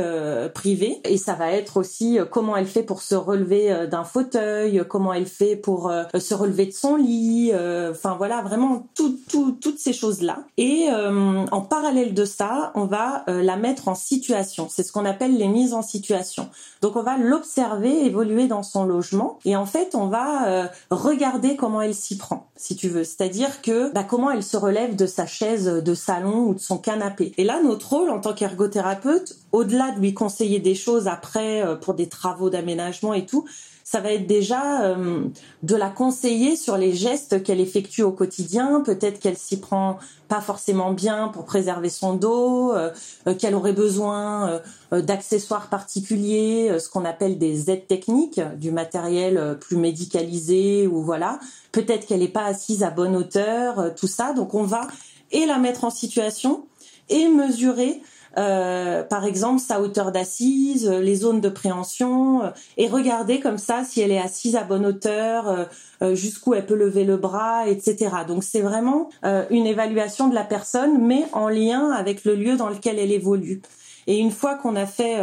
privés. 0.53 1.01
Et 1.03 1.17
ça 1.17 1.33
va 1.33 1.51
être 1.51 1.77
aussi 1.77 2.19
comment 2.31 2.55
elle 2.55 2.65
fait 2.65 2.83
pour 2.83 3.01
se 3.01 3.15
relever 3.15 3.87
d'un 3.89 4.03
fauteuil, 4.03 4.83
comment 4.87 5.13
elle 5.13 5.25
fait 5.25 5.44
pour 5.55 5.91
se 6.17 6.33
relever 6.33 6.65
de 6.65 6.71
son 6.71 6.95
lit. 6.95 7.51
Enfin 7.91 8.15
voilà, 8.17 8.41
vraiment 8.41 8.87
tout, 8.95 9.17
toutes 9.29 9.79
ces 9.79 9.93
choses 9.93 10.21
là. 10.21 10.39
Et 10.57 10.87
en 10.89 11.61
parallèle 11.61 12.13
de 12.13 12.25
ça, 12.25 12.71
on 12.75 12.85
va 12.85 13.23
la 13.27 13.57
mettre 13.57 13.87
en 13.87 13.95
situation. 13.95 14.67
C'est 14.69 14.83
ce 14.83 14.91
qu'on 14.91 15.05
appelle 15.05 15.37
les 15.37 15.47
mises 15.47 15.73
en 15.73 15.81
situation. 15.81 16.49
Donc 16.81 16.95
on 16.95 17.03
va 17.03 17.17
l'observer 17.17 18.05
évoluer 18.05 18.47
dans 18.47 18.63
son 18.63 18.85
logement 18.85 19.39
et 19.45 19.55
en 19.55 19.65
fait 19.65 19.95
on 19.95 20.07
va 20.07 20.47
euh, 20.47 20.67
regarder 20.91 21.55
comment 21.55 21.81
elle 21.81 21.95
s'y 21.95 22.17
prend, 22.17 22.47
si 22.55 22.75
tu 22.75 22.89
veux. 22.89 23.03
C'est-à-dire 23.03 23.61
que 23.61 23.91
bah, 23.91 24.03
comment 24.03 24.31
elle 24.31 24.43
se 24.43 24.57
relève 24.57 24.95
de 24.95 25.05
sa 25.05 25.25
chaise 25.25 25.65
de 25.65 25.95
salon 25.95 26.47
ou 26.47 26.53
de 26.53 26.59
son 26.59 26.77
canapé. 26.77 27.33
Et 27.37 27.43
là 27.43 27.61
notre 27.63 27.89
rôle 27.89 28.09
en 28.09 28.19
tant 28.19 28.33
qu'ergothérapeute, 28.33 29.35
au-delà 29.51 29.91
de 29.91 29.99
lui 29.99 30.13
conseiller 30.13 30.59
des 30.59 30.75
choses 30.75 31.07
après 31.07 31.65
euh, 31.65 31.75
pour 31.75 31.93
des 31.93 32.07
travaux 32.07 32.49
d'aménagement 32.49 33.13
et 33.13 33.25
tout, 33.25 33.45
ça 33.87 33.99
va 33.99 34.11
être 34.13 34.25
déjà 34.25 34.81
euh, 34.81 35.25
de 35.61 35.75
la 35.75 35.91
conseiller 35.91 36.55
sur 36.55 36.75
les 36.75 36.95
gestes 36.95 37.43
qu'elle 37.43 37.59
effectue 37.59 38.01
au 38.01 38.11
quotidien. 38.11 38.81
Peut-être 38.81 39.19
qu'elle 39.19 39.37
s'y 39.37 39.59
prend 39.59 39.99
pas 40.27 40.41
forcément 40.41 40.91
bien 40.91 41.27
pour 41.27 41.45
préserver 41.45 41.89
son 41.89 42.15
dos, 42.15 42.73
euh, 42.73 42.89
euh, 43.27 43.35
qu'elle 43.35 43.53
aurait 43.53 43.73
besoin 43.73 44.59
d'accessoires 44.91 45.69
particuliers, 45.69 46.79
ce 46.79 46.89
qu'on 46.89 47.05
appelle 47.05 47.37
des 47.37 47.69
aides 47.69 47.85
techniques, 47.85 48.41
du 48.57 48.71
matériel 48.71 49.57
plus 49.61 49.77
médicalisé 49.77 50.87
ou 50.87 51.03
voilà. 51.03 51.39
Peut-être 51.71 52.07
qu'elle 52.07 52.21
n'est 52.21 52.27
pas 52.27 52.45
assise 52.45 52.81
à 52.81 52.89
bonne 52.89 53.15
hauteur, 53.15 53.93
tout 53.95 54.07
ça. 54.07 54.33
Donc 54.33 54.55
on 54.55 54.63
va 54.63 54.87
et 55.31 55.45
la 55.45 55.59
mettre 55.59 55.83
en 55.83 55.91
situation 55.91 56.65
et 57.09 57.27
mesurer 57.27 58.01
euh, 58.37 59.03
par 59.03 59.25
exemple 59.25 59.61
sa 59.61 59.81
hauteur 59.81 60.11
d'assise, 60.11 60.89
euh, 60.89 60.99
les 60.99 61.15
zones 61.15 61.39
de 61.39 61.49
préhension, 61.49 62.43
euh, 62.43 62.49
et 62.77 62.87
regarder 62.87 63.39
comme 63.39 63.57
ça 63.57 63.83
si 63.85 64.01
elle 64.01 64.11
est 64.11 64.19
assise 64.19 64.55
à 64.55 64.63
bonne 64.63 64.85
hauteur, 64.85 65.67
jusqu'où 66.13 66.53
elle 66.53 66.65
peut 66.65 66.75
lever 66.75 67.05
le 67.05 67.17
bras, 67.17 67.67
etc. 67.67 68.09
Donc 68.27 68.43
c'est 68.43 68.61
vraiment 68.61 69.09
une 69.49 69.65
évaluation 69.65 70.27
de 70.27 70.35
la 70.35 70.43
personne, 70.43 71.05
mais 71.05 71.23
en 71.31 71.47
lien 71.47 71.91
avec 71.91 72.25
le 72.25 72.35
lieu 72.35 72.57
dans 72.57 72.69
lequel 72.69 72.99
elle 72.99 73.11
évolue. 73.11 73.61
Et 74.07 74.17
une 74.17 74.31
fois 74.31 74.55
qu'on 74.55 74.75
a 74.75 74.85
fait 74.85 75.17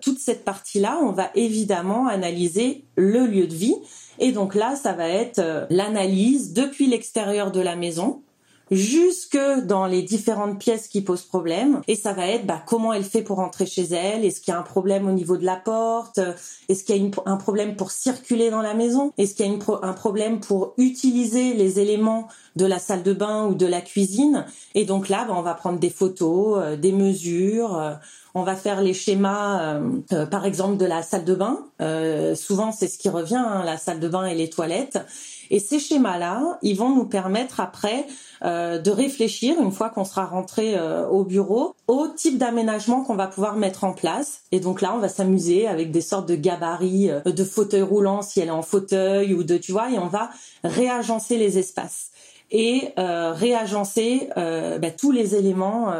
toute 0.00 0.18
cette 0.18 0.44
partie-là, 0.44 0.98
on 1.02 1.12
va 1.12 1.30
évidemment 1.34 2.06
analyser 2.06 2.84
le 2.96 3.26
lieu 3.26 3.46
de 3.46 3.54
vie. 3.54 3.76
Et 4.18 4.32
donc 4.32 4.54
là, 4.54 4.76
ça 4.76 4.92
va 4.92 5.08
être 5.08 5.66
l'analyse 5.70 6.52
depuis 6.52 6.86
l'extérieur 6.86 7.50
de 7.50 7.60
la 7.60 7.76
maison, 7.76 8.22
jusque 8.70 9.38
dans 9.64 9.86
les 9.86 10.02
différentes 10.02 10.58
pièces 10.58 10.88
qui 10.88 11.00
posent 11.00 11.24
problème. 11.24 11.80
Et 11.88 11.96
ça 11.96 12.12
va 12.12 12.26
être 12.26 12.46
bah, 12.46 12.62
comment 12.66 12.92
elle 12.92 13.04
fait 13.04 13.22
pour 13.22 13.40
entrer 13.40 13.66
chez 13.66 13.84
elle? 13.92 14.24
Est-ce 14.24 14.40
qu'il 14.40 14.52
y 14.52 14.56
a 14.56 14.60
un 14.60 14.64
problème 14.64 15.08
au 15.08 15.12
niveau 15.12 15.36
de 15.36 15.44
la 15.44 15.56
porte? 15.56 16.20
Est-ce 16.68 16.84
qu'il 16.84 16.96
y 16.96 17.10
a 17.10 17.22
un 17.26 17.36
problème 17.36 17.76
pour 17.76 17.90
circuler 17.90 18.50
dans 18.50 18.62
la 18.62 18.74
maison? 18.74 19.12
Est-ce 19.18 19.34
qu'il 19.34 19.46
y 19.46 19.48
a 19.48 19.78
un 19.82 19.92
problème 19.92 20.40
pour 20.40 20.74
utiliser 20.78 21.54
les 21.54 21.80
éléments 21.80 22.28
de 22.56 22.66
la 22.66 22.78
salle 22.78 23.02
de 23.02 23.12
bain 23.12 23.46
ou 23.46 23.54
de 23.54 23.66
la 23.66 23.80
cuisine? 23.80 24.46
Et 24.74 24.84
donc 24.84 25.08
là, 25.08 25.24
bah, 25.26 25.34
on 25.36 25.42
va 25.42 25.54
prendre 25.54 25.78
des 25.78 25.90
photos, 25.90 26.58
euh, 26.60 26.76
des 26.76 26.92
mesures. 26.92 27.76
Euh, 27.76 27.94
on 28.34 28.42
va 28.42 28.54
faire 28.54 28.80
les 28.80 28.94
schémas, 28.94 29.80
euh, 30.12 30.26
par 30.26 30.46
exemple, 30.46 30.76
de 30.76 30.86
la 30.86 31.02
salle 31.02 31.24
de 31.24 31.34
bain. 31.34 31.58
souvent, 32.34 32.72
c'est 32.72 32.88
ce 32.88 32.98
qui 32.98 33.08
revient, 33.08 33.36
hein, 33.36 33.62
la 33.64 33.76
salle 33.76 34.00
de 34.00 34.08
bain 34.08 34.26
et 34.26 34.34
les 34.34 34.50
toilettes. 34.50 34.98
Et 35.50 35.58
ces 35.58 35.80
schémas-là, 35.80 36.58
ils 36.62 36.76
vont 36.76 36.94
nous 36.94 37.04
permettre 37.04 37.58
après 37.60 38.06
euh, 38.44 38.78
de 38.78 38.90
réfléchir, 38.90 39.60
une 39.60 39.72
fois 39.72 39.90
qu'on 39.90 40.04
sera 40.04 40.24
rentré 40.24 40.76
euh, 40.76 41.06
au 41.08 41.24
bureau, 41.24 41.74
au 41.88 42.06
type 42.06 42.38
d'aménagement 42.38 43.02
qu'on 43.02 43.16
va 43.16 43.26
pouvoir 43.26 43.56
mettre 43.56 43.82
en 43.82 43.92
place. 43.92 44.42
Et 44.52 44.60
donc 44.60 44.80
là, 44.80 44.94
on 44.94 44.98
va 44.98 45.08
s'amuser 45.08 45.66
avec 45.66 45.90
des 45.90 46.00
sortes 46.00 46.28
de 46.28 46.36
gabarits, 46.36 47.10
euh, 47.10 47.20
de 47.22 47.44
fauteuil 47.44 47.82
roulant 47.82 48.22
si 48.22 48.40
elle 48.40 48.48
est 48.48 48.52
en 48.52 48.62
fauteuil 48.62 49.34
ou 49.34 49.42
de, 49.42 49.56
tu 49.56 49.72
vois, 49.72 49.90
et 49.90 49.98
on 49.98 50.06
va 50.06 50.30
réagencer 50.62 51.36
les 51.36 51.58
espaces 51.58 52.10
et 52.50 52.92
réagencer 52.96 54.28
bah, 54.36 54.90
tous 54.90 55.12
les 55.12 55.34
éléments, 55.34 55.92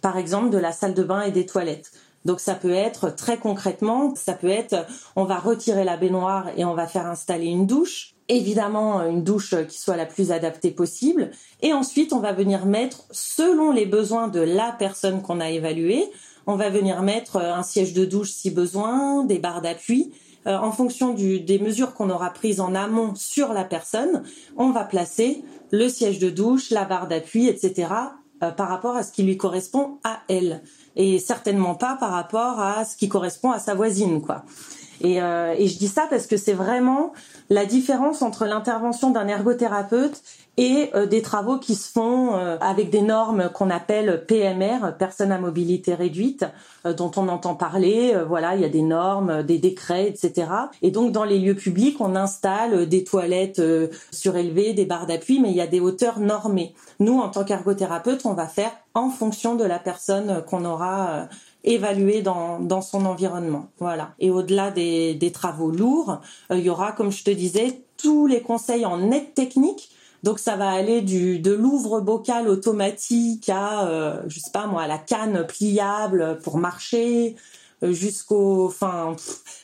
par 0.00 0.16
exemple, 0.16 0.50
de 0.50 0.58
la 0.58 0.72
salle 0.72 0.94
de 0.94 1.02
bain 1.02 1.22
et 1.22 1.30
des 1.30 1.46
toilettes. 1.46 1.92
Donc 2.24 2.40
ça 2.40 2.54
peut 2.54 2.72
être 2.72 3.14
très 3.14 3.38
concrètement, 3.38 4.14
ça 4.14 4.34
peut 4.34 4.48
être 4.48 4.86
on 5.16 5.24
va 5.24 5.38
retirer 5.38 5.84
la 5.84 5.96
baignoire 5.96 6.48
et 6.56 6.64
on 6.64 6.74
va 6.74 6.86
faire 6.86 7.06
installer 7.06 7.46
une 7.46 7.66
douche 7.66 8.14
évidemment 8.30 9.02
une 9.04 9.24
douche 9.24 9.54
qui 9.68 9.78
soit 9.78 9.96
la 9.96 10.06
plus 10.06 10.32
adaptée 10.32 10.70
possible. 10.70 11.30
Et 11.62 11.72
ensuite, 11.74 12.12
on 12.12 12.20
va 12.20 12.32
venir 12.32 12.64
mettre, 12.64 13.04
selon 13.10 13.72
les 13.72 13.86
besoins 13.86 14.28
de 14.28 14.40
la 14.40 14.74
personne 14.78 15.20
qu'on 15.20 15.40
a 15.40 15.50
évaluée, 15.50 16.04
on 16.46 16.56
va 16.56 16.70
venir 16.70 17.02
mettre 17.02 17.36
un 17.36 17.62
siège 17.62 17.92
de 17.92 18.04
douche 18.04 18.30
si 18.30 18.50
besoin, 18.50 19.24
des 19.24 19.38
barres 19.38 19.62
d'appui. 19.62 20.12
Euh, 20.46 20.56
en 20.56 20.72
fonction 20.72 21.12
des 21.12 21.58
mesures 21.62 21.92
qu'on 21.92 22.08
aura 22.08 22.30
prises 22.30 22.60
en 22.60 22.74
amont 22.74 23.14
sur 23.14 23.52
la 23.52 23.64
personne, 23.64 24.22
on 24.56 24.70
va 24.70 24.84
placer 24.84 25.44
le 25.70 25.88
siège 25.88 26.18
de 26.18 26.30
douche, 26.30 26.70
la 26.70 26.84
barre 26.84 27.08
d'appui, 27.08 27.46
etc. 27.46 27.88
Euh, 28.42 28.50
par 28.50 28.68
rapport 28.68 28.96
à 28.96 29.02
ce 29.02 29.12
qui 29.12 29.22
lui 29.22 29.36
correspond 29.36 29.98
à 30.02 30.20
elle. 30.28 30.62
Et 30.96 31.18
certainement 31.18 31.74
pas 31.74 31.96
par 32.00 32.10
rapport 32.10 32.58
à 32.58 32.86
ce 32.86 32.96
qui 32.96 33.08
correspond 33.08 33.50
à 33.50 33.58
sa 33.58 33.74
voisine, 33.74 34.22
quoi. 34.22 34.44
Et, 35.02 35.20
euh, 35.20 35.54
et 35.56 35.66
je 35.66 35.78
dis 35.78 35.88
ça 35.88 36.06
parce 36.08 36.26
que 36.26 36.36
c'est 36.36 36.54
vraiment 36.54 37.12
la 37.50 37.66
différence 37.66 38.22
entre 38.22 38.46
l'intervention 38.46 39.10
d'un 39.10 39.28
ergothérapeute 39.28 40.22
et 40.62 40.90
des 41.08 41.22
travaux 41.22 41.56
qui 41.58 41.74
se 41.74 41.90
font 41.90 42.34
avec 42.60 42.90
des 42.90 43.00
normes 43.00 43.48
qu'on 43.48 43.70
appelle 43.70 44.24
PMR, 44.26 44.94
personnes 44.98 45.32
à 45.32 45.38
mobilité 45.38 45.94
réduite, 45.94 46.44
dont 46.84 47.10
on 47.16 47.28
entend 47.28 47.54
parler. 47.54 48.14
voilà, 48.28 48.56
il 48.56 48.60
y 48.60 48.64
a 48.66 48.68
des 48.68 48.82
normes, 48.82 49.42
des 49.42 49.56
décrets, 49.56 50.08
etc. 50.08 50.48
Et 50.82 50.90
donc 50.90 51.12
dans 51.12 51.24
les 51.24 51.38
lieux 51.38 51.54
publics, 51.54 51.96
on 52.00 52.14
installe 52.14 52.86
des 52.88 53.04
toilettes 53.04 53.62
surélevées, 54.12 54.74
des 54.74 54.84
barres 54.84 55.06
d'appui, 55.06 55.40
mais 55.40 55.48
il 55.48 55.56
y 55.56 55.62
a 55.62 55.66
des 55.66 55.80
hauteurs 55.80 56.20
normées. 56.20 56.74
Nous, 56.98 57.18
en 57.18 57.30
tant 57.30 57.44
qu'ergothérapeute, 57.44 58.26
on 58.26 58.34
va 58.34 58.46
faire 58.46 58.72
en 58.92 59.08
fonction 59.08 59.54
de 59.54 59.64
la 59.64 59.78
personne 59.78 60.42
qu'on 60.46 60.66
aura 60.66 61.28
évalué 61.64 62.22
dans, 62.22 62.58
dans 62.60 62.82
son 62.82 63.06
environnement. 63.06 63.68
Voilà. 63.78 64.14
Et 64.18 64.30
au-delà 64.30 64.70
des, 64.70 65.14
des 65.14 65.32
travaux 65.32 65.70
lourds, 65.70 66.20
euh, 66.50 66.56
il 66.56 66.64
y 66.64 66.70
aura, 66.70 66.92
comme 66.92 67.12
je 67.12 67.24
te 67.24 67.30
disais, 67.30 67.82
tous 67.96 68.26
les 68.26 68.40
conseils 68.40 68.86
en 68.86 69.10
aide 69.10 69.34
technique. 69.34 69.90
Donc 70.22 70.38
ça 70.38 70.56
va 70.56 70.70
aller 70.70 71.00
du 71.00 71.38
de 71.38 71.52
l'ouvre 71.52 72.00
bocal 72.00 72.48
automatique 72.48 73.48
à 73.48 73.88
euh, 73.88 74.22
je 74.26 74.38
sais 74.38 74.50
pas 74.52 74.66
moi 74.66 74.86
la 74.86 74.98
canne 74.98 75.46
pliable 75.46 76.38
pour 76.42 76.58
marcher 76.58 77.36
euh, 77.82 77.92
jusqu'au 77.92 78.66
enfin 78.66 79.16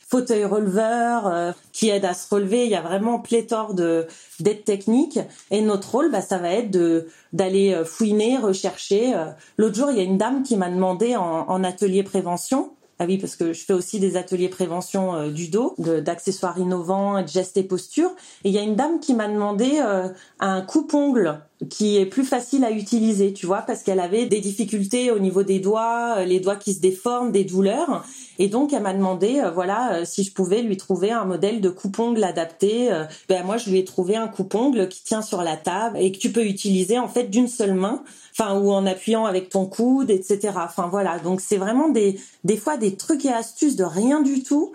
fauteuil 0.07 0.45
releveur 0.45 1.27
euh, 1.27 1.51
qui 1.73 1.89
aide 1.89 2.05
à 2.05 2.13
se 2.13 2.33
relever. 2.33 2.65
Il 2.65 2.71
y 2.71 2.75
a 2.75 2.81
vraiment 2.81 3.19
pléthore 3.19 3.73
de 3.73 4.07
d'aides 4.39 4.63
techniques. 4.63 5.19
Et 5.51 5.61
notre 5.61 5.91
rôle, 5.91 6.11
bah, 6.11 6.21
ça 6.21 6.37
va 6.37 6.49
être 6.51 6.71
de 6.71 7.07
d'aller 7.33 7.73
euh, 7.73 7.85
fouiner, 7.85 8.37
rechercher. 8.37 9.13
Euh. 9.13 9.25
L'autre 9.57 9.75
jour, 9.75 9.91
il 9.91 9.97
y 9.97 9.99
a 9.99 10.03
une 10.03 10.17
dame 10.17 10.43
qui 10.43 10.55
m'a 10.55 10.69
demandé 10.69 11.15
en, 11.15 11.23
en 11.23 11.63
atelier 11.63 12.03
prévention 12.03 12.71
ah 12.99 13.05
oui, 13.05 13.17
parce 13.17 13.35
que 13.35 13.53
je 13.53 13.63
fais 13.63 13.73
aussi 13.73 13.99
des 13.99 14.17
ateliers 14.17 14.49
prévention 14.49 15.15
euh, 15.15 15.29
du 15.29 15.49
dos, 15.49 15.75
d'accessoires 15.77 16.57
innovants, 16.57 17.21
de 17.21 17.27
gestes 17.27 17.57
et 17.57 17.63
postures. 17.63 18.11
Et 18.43 18.49
il 18.49 18.51
y 18.51 18.57
a 18.57 18.63
une 18.63 18.75
dame 18.75 18.99
qui 18.99 19.13
m'a 19.13 19.27
demandé 19.27 19.79
euh, 19.83 20.09
un 20.39 20.61
coupe-ongle 20.61 21.41
qui 21.69 21.97
est 21.97 22.05
plus 22.05 22.23
facile 22.23 22.63
à 22.63 22.71
utiliser, 22.71 23.33
tu 23.33 23.45
vois, 23.45 23.61
parce 23.61 23.83
qu'elle 23.83 23.99
avait 23.99 24.25
des 24.25 24.39
difficultés 24.39 25.11
au 25.11 25.19
niveau 25.19 25.43
des 25.43 25.59
doigts, 25.59 26.17
euh, 26.17 26.25
les 26.25 26.39
doigts 26.39 26.55
qui 26.55 26.73
se 26.73 26.79
déforment, 26.79 27.31
des 27.31 27.43
douleurs. 27.43 28.05
Et 28.39 28.47
donc, 28.47 28.73
elle 28.73 28.83
m'a 28.83 28.93
demandé, 28.93 29.41
voilà, 29.55 30.05
si 30.05 30.23
je 30.23 30.31
pouvais 30.31 30.61
lui 30.61 30.77
trouver 30.77 31.11
un 31.11 31.25
modèle 31.25 31.59
de 31.59 31.69
coupe-ongle 31.69 32.23
adapté. 32.23 32.87
ben 33.27 33.43
moi, 33.43 33.57
je 33.57 33.71
lui 33.71 33.79
ai 33.79 33.83
trouvé 33.83 34.15
un 34.15 34.27
coupe-ongle 34.27 34.87
qui 34.89 35.03
tient 35.03 35.23
sur 35.23 35.41
la 35.41 35.57
table 35.57 35.97
et 35.97 36.11
que 36.11 36.19
tu 36.19 36.31
peux 36.31 36.45
utiliser 36.45 36.99
en 36.99 37.07
fait 37.07 37.31
d'une 37.31 37.47
seule 37.47 37.73
main 37.73 38.03
enfin 38.37 38.59
ou 38.59 38.71
en 38.71 38.85
appuyant 38.85 39.25
avec 39.25 39.49
ton 39.49 39.65
coude, 39.65 40.09
etc. 40.09 40.53
Enfin 40.57 40.87
voilà, 40.87 41.19
donc 41.19 41.41
c'est 41.41 41.57
vraiment 41.57 41.89
des 41.89 42.19
des 42.43 42.57
fois 42.57 42.77
des 42.77 42.95
trucs 42.95 43.25
et 43.25 43.33
astuces 43.33 43.75
de 43.75 43.83
rien 43.83 44.21
du 44.21 44.43
tout, 44.43 44.73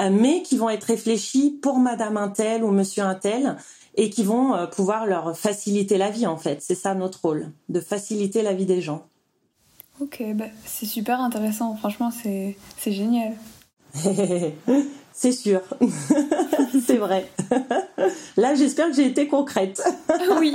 euh, 0.00 0.10
mais 0.10 0.42
qui 0.42 0.56
vont 0.56 0.68
être 0.68 0.84
réfléchis 0.84 1.58
pour 1.62 1.78
Madame 1.78 2.16
Intel 2.16 2.64
ou 2.64 2.70
Monsieur 2.70 3.04
Intel 3.04 3.56
et 3.96 4.10
qui 4.10 4.24
vont 4.24 4.54
euh, 4.54 4.66
pouvoir 4.66 5.06
leur 5.06 5.36
faciliter 5.36 5.98
la 5.98 6.10
vie 6.10 6.26
en 6.26 6.36
fait. 6.36 6.62
C'est 6.62 6.74
ça 6.74 6.94
notre 6.94 7.20
rôle, 7.22 7.50
de 7.68 7.80
faciliter 7.80 8.42
la 8.42 8.52
vie 8.52 8.66
des 8.66 8.80
gens. 8.80 9.06
Ok, 10.00 10.22
bah, 10.34 10.46
c'est 10.66 10.86
super 10.86 11.20
intéressant. 11.20 11.76
Franchement, 11.76 12.10
c'est 12.10 12.56
génial. 12.86 13.34
c'est 15.12 15.32
sûr, 15.32 15.60
c'est 16.84 16.96
vrai. 16.96 17.30
Là, 18.36 18.56
j'espère 18.56 18.88
que 18.88 18.96
j'ai 18.96 19.06
été 19.06 19.28
concrète. 19.28 19.82
oui. 20.40 20.52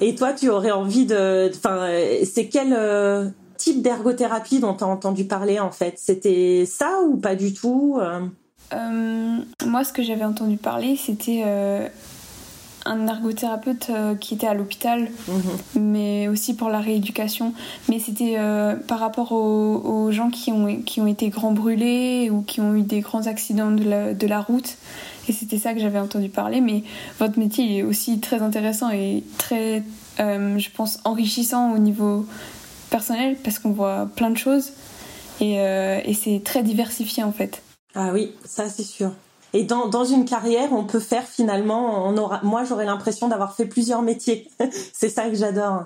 Et 0.00 0.14
toi, 0.14 0.32
tu 0.32 0.48
aurais 0.50 0.70
envie 0.70 1.06
de, 1.06 1.50
enfin, 1.54 1.88
c'est 2.24 2.48
quel 2.48 2.72
euh, 2.76 3.28
type 3.56 3.82
d'ergothérapie 3.82 4.60
dont 4.60 4.74
tu 4.74 4.84
as 4.84 4.86
entendu 4.86 5.24
parler 5.24 5.58
en 5.60 5.70
fait? 5.70 5.94
C'était 5.96 6.64
ça 6.66 7.00
ou 7.02 7.16
pas 7.16 7.34
du 7.34 7.54
tout? 7.54 7.98
Euh, 8.00 8.20
Moi, 9.66 9.84
ce 9.84 9.92
que 9.92 10.02
j'avais 10.02 10.24
entendu 10.24 10.56
parler, 10.56 10.96
c'était 10.96 11.42
un 12.86 13.06
ergothérapeute 13.06 13.90
qui 14.20 14.34
était 14.34 14.46
à 14.46 14.54
l'hôpital, 14.54 15.08
mhm. 15.28 15.80
mais 15.80 16.28
aussi 16.28 16.54
pour 16.54 16.68
la 16.68 16.80
rééducation. 16.80 17.52
Mais 17.88 17.98
c'était 17.98 18.36
par 18.86 18.98
rapport 19.00 19.32
aux, 19.32 20.10
gens 20.12 20.30
qui 20.30 20.52
ont, 20.52 20.82
qui 20.82 21.00
ont 21.00 21.06
été 21.06 21.28
grands 21.28 21.52
brûlés 21.52 22.30
ou 22.30 22.42
qui 22.42 22.60
ont 22.60 22.74
eu 22.74 22.82
des 22.82 23.00
grands 23.00 23.26
accidents 23.26 23.70
de 23.70 23.84
la, 23.84 24.14
de 24.14 24.26
la 24.26 24.40
route. 24.40 24.76
Et 25.28 25.32
c'était 25.32 25.58
ça 25.58 25.74
que 25.74 25.80
j'avais 25.80 25.98
entendu 25.98 26.28
parler. 26.28 26.60
Mais 26.60 26.82
votre 27.18 27.38
métier 27.38 27.78
est 27.78 27.82
aussi 27.82 28.20
très 28.20 28.42
intéressant 28.42 28.90
et 28.90 29.24
très, 29.38 29.82
euh, 30.20 30.58
je 30.58 30.70
pense, 30.70 30.98
enrichissant 31.04 31.72
au 31.72 31.78
niveau 31.78 32.26
personnel 32.90 33.36
parce 33.42 33.58
qu'on 33.58 33.72
voit 33.72 34.08
plein 34.14 34.30
de 34.30 34.36
choses 34.36 34.72
et, 35.40 35.60
euh, 35.60 36.00
et 36.04 36.14
c'est 36.14 36.42
très 36.44 36.62
diversifié 36.62 37.22
en 37.22 37.32
fait. 37.32 37.62
Ah 37.94 38.10
oui, 38.12 38.34
ça 38.44 38.68
c'est 38.68 38.82
sûr. 38.82 39.12
Et 39.52 39.62
dans, 39.62 39.86
dans 39.86 40.04
une 40.04 40.24
carrière, 40.24 40.72
on 40.72 40.84
peut 40.84 41.00
faire 41.00 41.26
finalement, 41.26 42.08
on 42.08 42.16
aura, 42.16 42.40
moi 42.42 42.64
j'aurais 42.64 42.86
l'impression 42.86 43.28
d'avoir 43.28 43.54
fait 43.54 43.66
plusieurs 43.66 44.02
métiers. 44.02 44.50
c'est 44.92 45.08
ça 45.08 45.28
que 45.28 45.36
j'adore. 45.36 45.84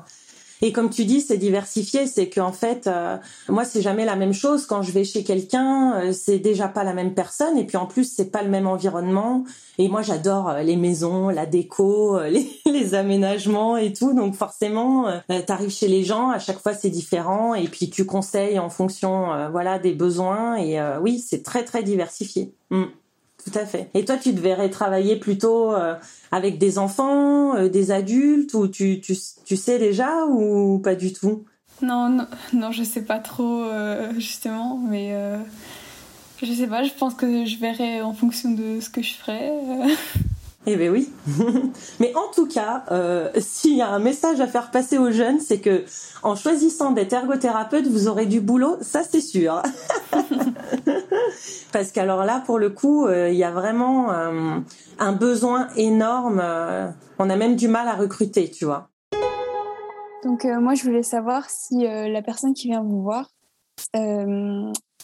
Et 0.60 0.72
comme 0.72 0.90
tu 0.90 1.04
dis, 1.04 1.20
c'est 1.20 1.36
diversifié, 1.36 2.06
c'est 2.06 2.28
qu'en 2.28 2.52
fait, 2.52 2.86
euh, 2.86 3.16
moi, 3.48 3.64
c'est 3.64 3.82
jamais 3.82 4.04
la 4.04 4.16
même 4.16 4.32
chose. 4.32 4.66
Quand 4.66 4.82
je 4.82 4.90
vais 4.90 5.04
chez 5.04 5.22
quelqu'un, 5.22 5.94
euh, 5.94 6.12
c'est 6.12 6.38
déjà 6.38 6.68
pas 6.68 6.84
la 6.84 6.94
même 6.94 7.14
personne, 7.14 7.56
et 7.56 7.64
puis 7.64 7.76
en 7.76 7.86
plus, 7.86 8.12
c'est 8.12 8.30
pas 8.30 8.42
le 8.42 8.48
même 8.48 8.66
environnement. 8.66 9.44
Et 9.78 9.88
moi, 9.88 10.02
j'adore 10.02 10.48
euh, 10.48 10.62
les 10.62 10.76
maisons, 10.76 11.28
la 11.28 11.46
déco, 11.46 12.20
les, 12.28 12.50
les, 12.66 12.94
aménagements 12.94 13.76
et 13.76 13.92
tout. 13.92 14.14
Donc 14.14 14.34
forcément, 14.34 15.06
t'arrives 15.46 15.70
chez 15.70 15.88
les 15.88 16.02
gens, 16.02 16.30
à 16.30 16.38
chaque 16.38 16.58
fois, 16.58 16.74
c'est 16.74 16.90
différent, 16.90 17.54
et 17.54 17.68
puis 17.68 17.90
tu 17.90 18.04
conseilles 18.04 18.58
en 18.58 18.70
fonction, 18.70 19.50
voilà, 19.50 19.78
des 19.78 19.92
besoins. 19.92 20.56
Et 20.56 20.78
oui, 21.00 21.18
c'est 21.18 21.42
très 21.42 21.64
très 21.64 21.82
diversifié. 21.82 22.52
Mm. 22.70 22.84
Tout 23.50 23.58
à 23.58 23.66
fait. 23.66 23.88
Et 23.94 24.04
toi, 24.04 24.16
tu 24.16 24.32
devrais 24.32 24.68
travailler 24.68 25.16
plutôt 25.16 25.72
euh, 25.72 25.94
avec 26.32 26.58
des 26.58 26.78
enfants, 26.78 27.56
euh, 27.56 27.68
des 27.68 27.90
adultes, 27.90 28.54
ou 28.54 28.68
tu, 28.68 29.00
tu, 29.00 29.16
tu, 29.44 29.56
sais 29.56 29.78
déjà 29.78 30.26
ou 30.26 30.78
pas 30.78 30.94
du 30.94 31.12
tout? 31.12 31.44
Non, 31.80 32.08
non, 32.08 32.26
non, 32.52 32.72
je 32.72 32.82
sais 32.82 33.02
pas 33.02 33.18
trop 33.18 33.62
euh, 33.62 34.12
justement, 34.18 34.76
mais 34.76 35.14
je 36.42 36.52
sais 36.52 36.66
pas. 36.66 36.82
Je 36.82 36.92
pense 36.92 37.14
que 37.14 37.46
je 37.46 37.56
verrai 37.58 38.02
en 38.02 38.12
fonction 38.12 38.50
de 38.50 38.80
ce 38.80 38.90
que 38.90 39.02
je 39.02 39.14
ferai. 39.14 39.50
Eh 40.70 40.76
bien 40.76 40.90
oui. 40.90 41.08
Mais 42.00 42.12
en 42.14 42.30
tout 42.34 42.46
cas, 42.46 42.84
euh, 42.90 43.30
s'il 43.38 43.74
y 43.74 43.80
a 43.80 43.88
un 43.88 43.98
message 43.98 44.38
à 44.40 44.46
faire 44.46 44.70
passer 44.70 44.98
aux 44.98 45.10
jeunes, 45.10 45.40
c'est 45.40 45.60
que 45.60 45.84
en 46.22 46.36
choisissant 46.36 46.90
d'être 46.90 47.14
ergothérapeute, 47.14 47.86
vous 47.86 48.06
aurez 48.06 48.26
du 48.26 48.40
boulot, 48.42 48.76
ça 48.82 49.02
c'est 49.02 49.22
sûr. 49.22 49.62
Parce 51.72 51.92
qu'alors 51.92 52.24
là, 52.24 52.42
pour 52.44 52.58
le 52.58 52.70
coup, 52.70 53.06
euh, 53.06 53.30
il 53.30 53.36
y 53.36 53.44
a 53.44 53.50
vraiment 53.50 54.12
euh, 54.12 54.58
un 54.98 55.12
besoin 55.12 55.68
énorme. 55.76 56.42
on 57.18 57.30
a 57.30 57.36
même 57.36 57.56
du 57.56 57.68
mal 57.68 57.88
à 57.88 57.94
recruter, 57.94 58.50
tu 58.50 58.64
vois. 58.64 58.88
Donc 60.24 60.44
moi, 60.44 60.74
je 60.74 60.82
voulais 60.82 61.02
savoir 61.02 61.48
si 61.48 61.84
la 61.84 62.22
personne 62.22 62.52
qui 62.52 62.68
vient 62.68 62.82
vous 62.82 63.02
voir, 63.02 63.30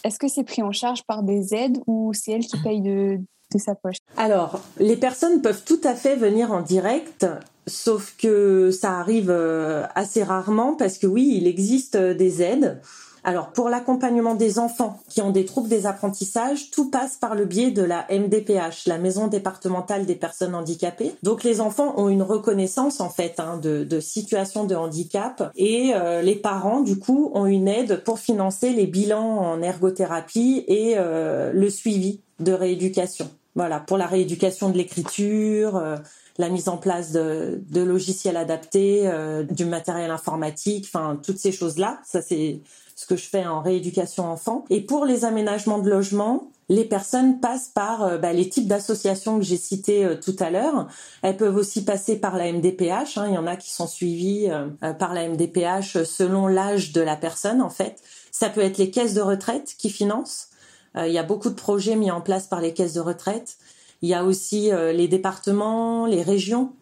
est-ce 0.03 0.19
que 0.19 0.27
c'est 0.27 0.43
pris 0.43 0.61
en 0.61 0.71
charge 0.71 1.03
par 1.03 1.23
des 1.23 1.55
aides 1.55 1.79
ou 1.87 2.11
c'est 2.13 2.31
elle 2.31 2.45
qui 2.45 2.61
paye 2.61 2.81
de, 2.81 3.19
sa 3.57 3.73
poche? 3.73 3.97
Alors, 4.17 4.61
les 4.79 4.97
personnes 4.97 5.41
peuvent 5.41 5.63
tout 5.65 5.79
à 5.83 5.95
fait 5.95 6.15
venir 6.15 6.51
en 6.51 6.61
direct, 6.61 7.25
sauf 7.67 8.15
que 8.17 8.69
ça 8.69 8.99
arrive 8.99 9.31
euh, 9.31 9.83
assez 9.95 10.23
rarement 10.23 10.75
parce 10.75 10.97
que 10.97 11.07
oui, 11.07 11.35
il 11.37 11.47
existe 11.47 11.95
euh, 11.95 12.13
des 12.13 12.41
aides. 12.41 12.81
Alors 13.25 13.49
pour 13.49 13.69
l'accompagnement 13.69 14.35
des 14.35 14.59
enfants 14.59 14.99
qui 15.09 15.19
ont 15.23 15.31
des 15.31 15.45
troubles 15.45 15.67
des 15.67 15.87
apprentissages, 15.87 16.69
tout 16.69 16.91
passe 16.91 17.17
par 17.17 17.33
le 17.33 17.45
biais 17.45 17.71
de 17.71 17.81
la 17.81 18.05
MDPH, 18.11 18.85
la 18.85 18.99
Maison 18.99 19.27
départementale 19.27 20.05
des 20.05 20.13
personnes 20.13 20.53
handicapées. 20.53 21.11
Donc 21.23 21.43
les 21.43 21.59
enfants 21.59 21.95
ont 21.97 22.07
une 22.07 22.21
reconnaissance 22.21 23.01
en 23.01 23.09
fait 23.09 23.39
hein, 23.39 23.59
de, 23.61 23.99
situation 23.99 24.65
de 24.65 24.75
handicap 24.75 25.51
et 25.55 25.93
euh, 25.95 26.21
les 26.21 26.35
parents 26.35 26.81
du 26.81 26.99
coup 26.99 27.31
ont 27.33 27.47
une 27.47 27.67
aide 27.67 28.03
pour 28.03 28.19
financer 28.19 28.69
les 28.69 28.85
bilans 28.85 29.39
en 29.39 29.61
ergothérapie 29.63 30.63
et 30.67 30.95
le 30.95 31.69
suivi 31.69 32.19
de 32.39 32.53
rééducation. 32.53 33.29
Voilà, 33.55 33.79
pour 33.79 33.97
la 33.97 34.05
rééducation 34.05 34.69
de 34.69 34.77
l'écriture, 34.77 35.77
euh, 35.77 35.95
la 36.37 36.49
mise 36.49 36.67
en 36.67 36.75
place 36.75 37.13
de, 37.13 37.61
logiciels 37.73 38.35
adaptés, 38.35 39.03
euh, 39.05 39.43
du 39.43 39.63
matériel 39.63 40.11
informatique, 40.11 40.85
enfin 40.87 41.17
toutes 41.23 41.37
ces 41.37 41.53
choses-là. 41.53 41.99
Ça 42.05 42.21
c'est 42.21 42.59
ce 42.95 43.05
que 43.05 43.15
je 43.15 43.27
fais 43.27 43.45
en 43.45 43.61
rééducation 43.61 44.25
enfant. 44.25 44.65
Et 44.69 44.81
pour 44.81 45.05
les 45.05 45.25
aménagements 45.25 45.79
de 45.79 45.89
logement, 45.89 46.49
les 46.69 46.85
personnes 46.85 47.39
passent 47.39 47.69
par 47.69 48.03
euh, 48.03 48.17
bah, 48.17 48.33
les 48.33 48.49
types 48.49 48.67
d'associations 48.67 49.37
que 49.37 49.45
j'ai 49.45 49.57
citées 49.57 50.17
tout 50.23 50.35
à 50.39 50.49
l'heure. 50.49 50.87
Elles 51.21 51.37
peuvent 51.37 51.57
aussi 51.57 51.83
passer 51.83 52.15
par 52.17 52.37
la 52.37 52.51
MDPH. 52.51 53.17
Hein. 53.17 53.27
Il 53.27 53.33
y 53.33 53.37
en 53.37 53.47
a 53.47 53.55
qui 53.55 53.71
sont 53.71 53.87
suivies 53.87 54.49
par 54.97 55.13
la 55.13 55.27
MDPH 55.27 56.03
selon 56.03 56.47
l'âge 56.47 56.91
de 56.93 57.01
la 57.01 57.15
personne 57.15 57.61
en 57.61 57.69
fait. 57.69 58.01
Ça 58.31 58.49
peut 58.49 58.61
être 58.61 58.77
les 58.77 58.89
caisses 58.91 59.13
de 59.13 59.21
retraite 59.21 59.75
qui 59.77 59.89
financent. 59.89 60.49
Euh, 60.97 61.07
il 61.07 61.13
y 61.13 61.17
a 61.17 61.23
beaucoup 61.23 61.49
de 61.49 61.55
projets 61.55 61.95
mis 61.95 62.11
en 62.11 62.21
place 62.21 62.47
par 62.47 62.61
les 62.61 62.73
caisses 62.73 62.93
de 62.93 62.99
retraite. 62.99 63.57
Il 64.01 64.09
y 64.09 64.13
a 64.13 64.23
aussi 64.23 64.71
euh, 64.71 64.91
les 64.91 65.07
départements, 65.07 66.05
les 66.05 66.21
régions. 66.21 66.73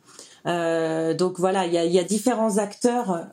Euh, 0.46 1.14
donc 1.14 1.40
voilà, 1.40 1.66
il 1.66 1.74
y 1.74 2.00
a, 2.00 2.04
différents 2.04 2.58
acteurs 2.58 3.28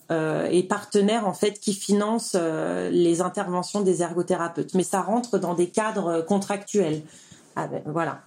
et 0.50 0.62
partenaires 0.62 1.26
en 1.26 1.34
fait 1.34 1.58
qui 1.58 1.74
financent 1.74 2.36
les 2.36 3.20
interventions 3.20 3.80
des 3.80 4.02
ergothérapeutes, 4.02 4.74
mais 4.74 4.84
ça 4.84 5.00
rentre 5.00 5.38
dans 5.38 5.54
des 5.54 5.68
cadres 5.68 6.20
contractuels. 6.22 7.02
Ah 7.56 7.66
ben, 7.66 7.82
voilà. 7.86 8.20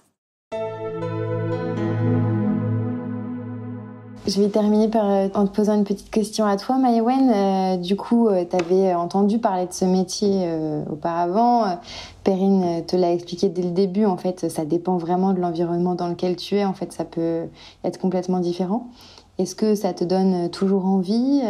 Je 4.26 4.40
vais 4.40 4.48
terminer 4.48 4.88
par, 4.88 5.10
euh, 5.10 5.28
en 5.34 5.46
te 5.46 5.54
posant 5.54 5.74
une 5.74 5.84
petite 5.84 6.10
question 6.10 6.46
à 6.46 6.56
toi, 6.56 6.78
Maïwen. 6.78 7.30
Euh, 7.30 7.76
du 7.76 7.94
coup, 7.94 8.28
euh, 8.28 8.46
tu 8.48 8.56
avais 8.56 8.94
entendu 8.94 9.38
parler 9.38 9.66
de 9.66 9.72
ce 9.72 9.84
métier 9.84 10.50
auparavant. 10.90 11.78
Perrine 12.22 12.86
te 12.86 12.96
l'a 12.96 13.12
expliqué 13.12 13.50
dès 13.50 13.62
le 13.62 13.72
début. 13.72 14.06
En 14.06 14.16
fait, 14.16 14.50
ça 14.50 14.64
dépend 14.64 14.96
vraiment 14.96 15.34
de 15.34 15.40
l'environnement 15.40 15.94
dans 15.94 16.08
lequel 16.08 16.36
tu 16.36 16.56
es. 16.56 16.64
En 16.64 16.72
fait, 16.72 16.92
ça 16.92 17.04
peut 17.04 17.48
être 17.84 17.98
complètement 18.00 18.40
différent. 18.40 18.88
Est-ce 19.36 19.54
que 19.54 19.74
ça 19.74 19.92
te 19.92 20.04
donne 20.04 20.48
toujours 20.50 20.86
envie 20.86 21.42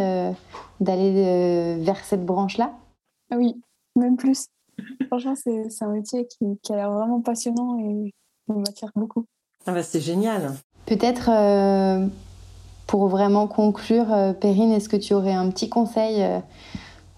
d'aller 0.81 1.77
vers 1.79 2.05
cette 2.05 2.27
branche-là? 2.27 2.73
Oui, 3.37 3.61
même 3.95 4.17
plus. 4.17 4.47
Franchement, 5.07 5.35
c'est 5.37 5.85
un 5.85 5.93
métier 5.93 6.27
qui, 6.27 6.59
qui 6.61 6.73
a 6.73 6.77
l'air 6.77 6.91
vraiment 6.91 7.21
passionnant 7.21 7.79
et 7.79 8.13
m'attire 8.49 8.91
beaucoup. 8.97 9.27
Ah 9.67 9.73
bah 9.73 9.83
c'est 9.83 10.01
génial. 10.01 10.55
Peut-être 10.87 11.31
pour 12.87 13.09
vraiment 13.09 13.47
conclure, 13.47 14.13
euh, 14.13 14.33
Perrine, 14.33 14.73
est-ce 14.73 14.89
que 14.89 14.97
tu 14.97 15.15
aurais 15.15 15.33
un 15.33 15.49
petit 15.51 15.69
conseil 15.69 16.23
euh, 16.23 16.41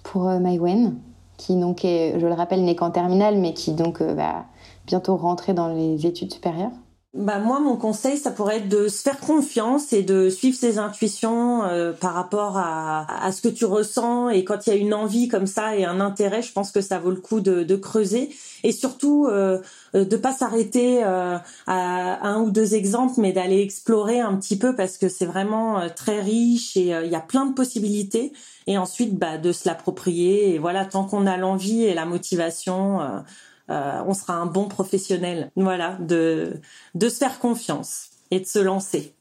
pour 0.03 0.29
euh, 0.29 0.39
Maïwen, 0.39 0.97
qui 1.37 1.57
donc 1.57 1.85
est, 1.85 2.19
je 2.19 2.27
le 2.27 2.33
rappelle, 2.33 2.65
n'est 2.65 2.77
qu'en 2.77 2.91
terminale, 2.91 3.37
mais 3.39 3.53
qui 3.53 3.73
donc 3.73 4.01
va 4.01 4.45
bientôt 4.87 5.17
rentrer 5.17 5.55
dans 5.55 5.69
les 5.69 6.07
études 6.07 6.33
supérieures? 6.33 6.71
Bah 7.17 7.39
moi 7.39 7.61
mon 7.61 7.77
conseil 7.77 8.17
ça 8.17 8.31
pourrait 8.31 8.59
être 8.59 8.69
de 8.69 8.89
se 8.89 9.03
faire 9.03 9.19
confiance 9.19 9.93
et 9.93 10.03
de 10.03 10.29
suivre 10.29 10.57
ses 10.57 10.79
intuitions 10.79 11.63
par 12.01 12.15
rapport 12.15 12.59
à, 12.59 13.07
à, 13.25 13.33
ce 13.33 13.41
que 13.41 13.49
tu 13.49 13.65
ressens 13.65 14.29
et 14.29 14.45
quand 14.45 14.67
il 14.67 14.71
y 14.71 14.73
a 14.73 14.77
une 14.77 14.95
envie 14.95 15.29
comme 15.29 15.47
ça 15.47 15.77
et 15.77 15.85
un 15.85 16.01
intérêt 16.01 16.43
je 16.43 16.53
pense 16.53 16.73
que 16.73 16.81
ça 16.81 16.99
vaut 16.99 17.11
le 17.11 17.21
coup 17.21 17.41
de, 17.41 17.63
de 17.63 17.77
creuser 17.77 18.31
et 18.63 18.73
surtout 18.73 19.27
euh, 19.27 19.59
euh, 19.97 20.05
de 20.05 20.17
pas 20.17 20.33
s'arrêter 20.33 21.03
euh, 21.05 21.39
à 21.67 22.29
un 22.29 22.41
ou 22.41 22.51
deux 22.51 22.75
exemples, 22.75 23.15
mais 23.19 23.33
d'aller 23.33 23.61
explorer 23.61 24.21
un 24.21 24.37
petit 24.37 24.59
peu 24.59 24.75
parce 24.75 24.99
que 24.99 25.09
c'est 25.09 25.27
vraiment 25.27 25.81
euh, 25.81 25.89
très 25.95 26.21
riche 26.21 26.77
et 26.77 26.89
il 27.05 27.11
y 27.11 27.15
a 27.15 27.21
plein 27.21 27.47
de 27.47 27.55
possibilités. 27.55 28.33
Et 28.67 28.79
ensuite, 28.79 29.17
bah, 29.17 29.39
de 29.39 29.53
se 29.53 29.69
l'approprier. 29.69 30.55
Et 30.55 30.59
voilà, 30.59 30.85
tant 30.85 31.05
qu'on 31.05 31.27
a 31.27 31.37
l'envie 31.37 31.85
et 31.85 31.95
la 31.95 32.05
motivation, 32.05 32.99
on 33.69 34.15
sera 34.15 34.35
un 34.35 34.47
bon 34.47 34.69
professionnel. 34.69 35.51
Voilà, 35.57 35.97
de 36.01 36.61
de 36.95 37.09
se 37.09 37.19
faire 37.19 37.39
confiance 37.39 38.11
et 38.31 38.41
de 38.41 38.47
se 38.47 38.59
lancer. 38.59 39.15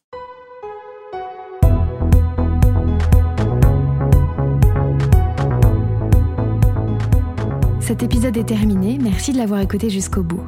Cet 7.86 8.02
épisode 8.02 8.36
est 8.36 8.46
terminé, 8.46 8.98
merci 9.00 9.32
de 9.32 9.38
l'avoir 9.38 9.60
écouté 9.60 9.92
jusqu'au 9.92 10.24
bout. 10.24 10.44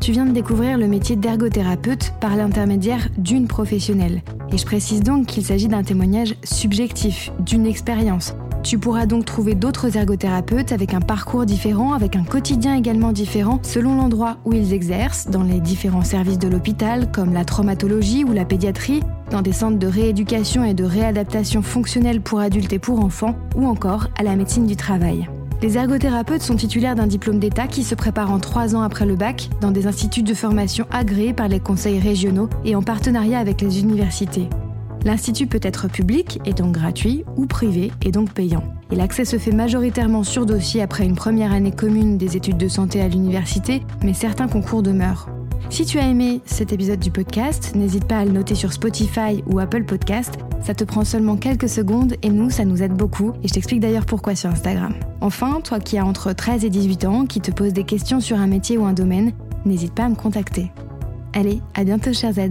Tu 0.00 0.10
viens 0.10 0.26
de 0.26 0.32
découvrir 0.32 0.76
le 0.76 0.88
métier 0.88 1.14
d'ergothérapeute 1.14 2.12
par 2.20 2.34
l'intermédiaire 2.34 3.08
d'une 3.16 3.46
professionnelle. 3.46 4.22
Et 4.52 4.58
je 4.58 4.66
précise 4.66 5.00
donc 5.00 5.26
qu'il 5.26 5.44
s'agit 5.44 5.68
d'un 5.68 5.84
témoignage 5.84 6.34
subjectif, 6.42 7.30
d'une 7.38 7.64
expérience. 7.64 8.34
Tu 8.64 8.78
pourras 8.78 9.04
donc 9.04 9.26
trouver 9.26 9.54
d'autres 9.54 9.98
ergothérapeutes 9.98 10.72
avec 10.72 10.94
un 10.94 11.02
parcours 11.02 11.44
différent, 11.44 11.92
avec 11.92 12.16
un 12.16 12.24
quotidien 12.24 12.74
également 12.74 13.12
différent 13.12 13.60
selon 13.62 13.94
l'endroit 13.94 14.38
où 14.46 14.54
ils 14.54 14.72
exercent, 14.72 15.28
dans 15.28 15.42
les 15.42 15.60
différents 15.60 16.02
services 16.02 16.38
de 16.38 16.48
l'hôpital 16.48 17.12
comme 17.12 17.34
la 17.34 17.44
traumatologie 17.44 18.24
ou 18.24 18.32
la 18.32 18.46
pédiatrie, 18.46 19.02
dans 19.30 19.42
des 19.42 19.52
centres 19.52 19.78
de 19.78 19.86
rééducation 19.86 20.64
et 20.64 20.72
de 20.72 20.84
réadaptation 20.84 21.60
fonctionnelle 21.60 22.22
pour 22.22 22.40
adultes 22.40 22.72
et 22.72 22.78
pour 22.78 23.00
enfants, 23.00 23.36
ou 23.54 23.66
encore 23.66 24.08
à 24.18 24.22
la 24.22 24.34
médecine 24.34 24.66
du 24.66 24.76
travail. 24.76 25.28
Les 25.60 25.76
ergothérapeutes 25.76 26.42
sont 26.42 26.56
titulaires 26.56 26.94
d'un 26.94 27.06
diplôme 27.06 27.38
d'État 27.38 27.66
qui 27.66 27.84
se 27.84 27.94
prépare 27.94 28.30
en 28.30 28.38
trois 28.38 28.74
ans 28.74 28.82
après 28.82 29.04
le 29.04 29.14
bac 29.14 29.50
dans 29.60 29.72
des 29.72 29.86
instituts 29.86 30.22
de 30.22 30.34
formation 30.34 30.86
agréés 30.90 31.34
par 31.34 31.48
les 31.48 31.60
conseils 31.60 32.00
régionaux 32.00 32.48
et 32.64 32.74
en 32.74 32.82
partenariat 32.82 33.38
avec 33.38 33.60
les 33.60 33.80
universités. 33.80 34.48
L'institut 35.04 35.46
peut 35.46 35.60
être 35.62 35.88
public 35.88 36.40
et 36.46 36.54
donc 36.54 36.72
gratuit 36.72 37.24
ou 37.36 37.46
privé 37.46 37.92
et 38.02 38.10
donc 38.10 38.32
payant. 38.32 38.64
Et 38.90 38.96
l'accès 38.96 39.24
se 39.24 39.38
fait 39.38 39.52
majoritairement 39.52 40.24
sur 40.24 40.46
dossier 40.46 40.80
après 40.82 41.04
une 41.04 41.14
première 41.14 41.52
année 41.52 41.72
commune 41.72 42.16
des 42.16 42.36
études 42.36 42.56
de 42.56 42.68
santé 42.68 43.02
à 43.02 43.08
l'université, 43.08 43.82
mais 44.02 44.14
certains 44.14 44.48
concours 44.48 44.82
demeurent. 44.82 45.28
Si 45.70 45.84
tu 45.84 45.98
as 45.98 46.08
aimé 46.08 46.40
cet 46.44 46.72
épisode 46.72 47.00
du 47.00 47.10
podcast, 47.10 47.74
n'hésite 47.74 48.06
pas 48.06 48.18
à 48.18 48.24
le 48.24 48.30
noter 48.30 48.54
sur 48.54 48.72
Spotify 48.72 49.42
ou 49.46 49.58
Apple 49.58 49.84
Podcast. 49.84 50.34
Ça 50.62 50.74
te 50.74 50.84
prend 50.84 51.04
seulement 51.04 51.36
quelques 51.36 51.68
secondes 51.68 52.14
et 52.22 52.28
nous, 52.28 52.50
ça 52.50 52.64
nous 52.64 52.82
aide 52.82 52.92
beaucoup. 52.92 53.32
Et 53.42 53.48
je 53.48 53.54
t'explique 53.54 53.80
d'ailleurs 53.80 54.06
pourquoi 54.06 54.34
sur 54.34 54.50
Instagram. 54.50 54.94
Enfin, 55.20 55.60
toi 55.62 55.80
qui 55.80 55.98
as 55.98 56.04
entre 56.04 56.32
13 56.32 56.64
et 56.64 56.70
18 56.70 57.04
ans, 57.06 57.26
qui 57.26 57.40
te 57.40 57.50
poses 57.50 57.72
des 57.72 57.84
questions 57.84 58.20
sur 58.20 58.38
un 58.38 58.46
métier 58.46 58.78
ou 58.78 58.84
un 58.84 58.92
domaine, 58.92 59.32
n'hésite 59.64 59.94
pas 59.94 60.04
à 60.04 60.08
me 60.08 60.14
contacter. 60.14 60.70
Allez, 61.32 61.60
à 61.74 61.84
bientôt, 61.84 62.12
cher 62.12 62.32
Z. 62.32 62.50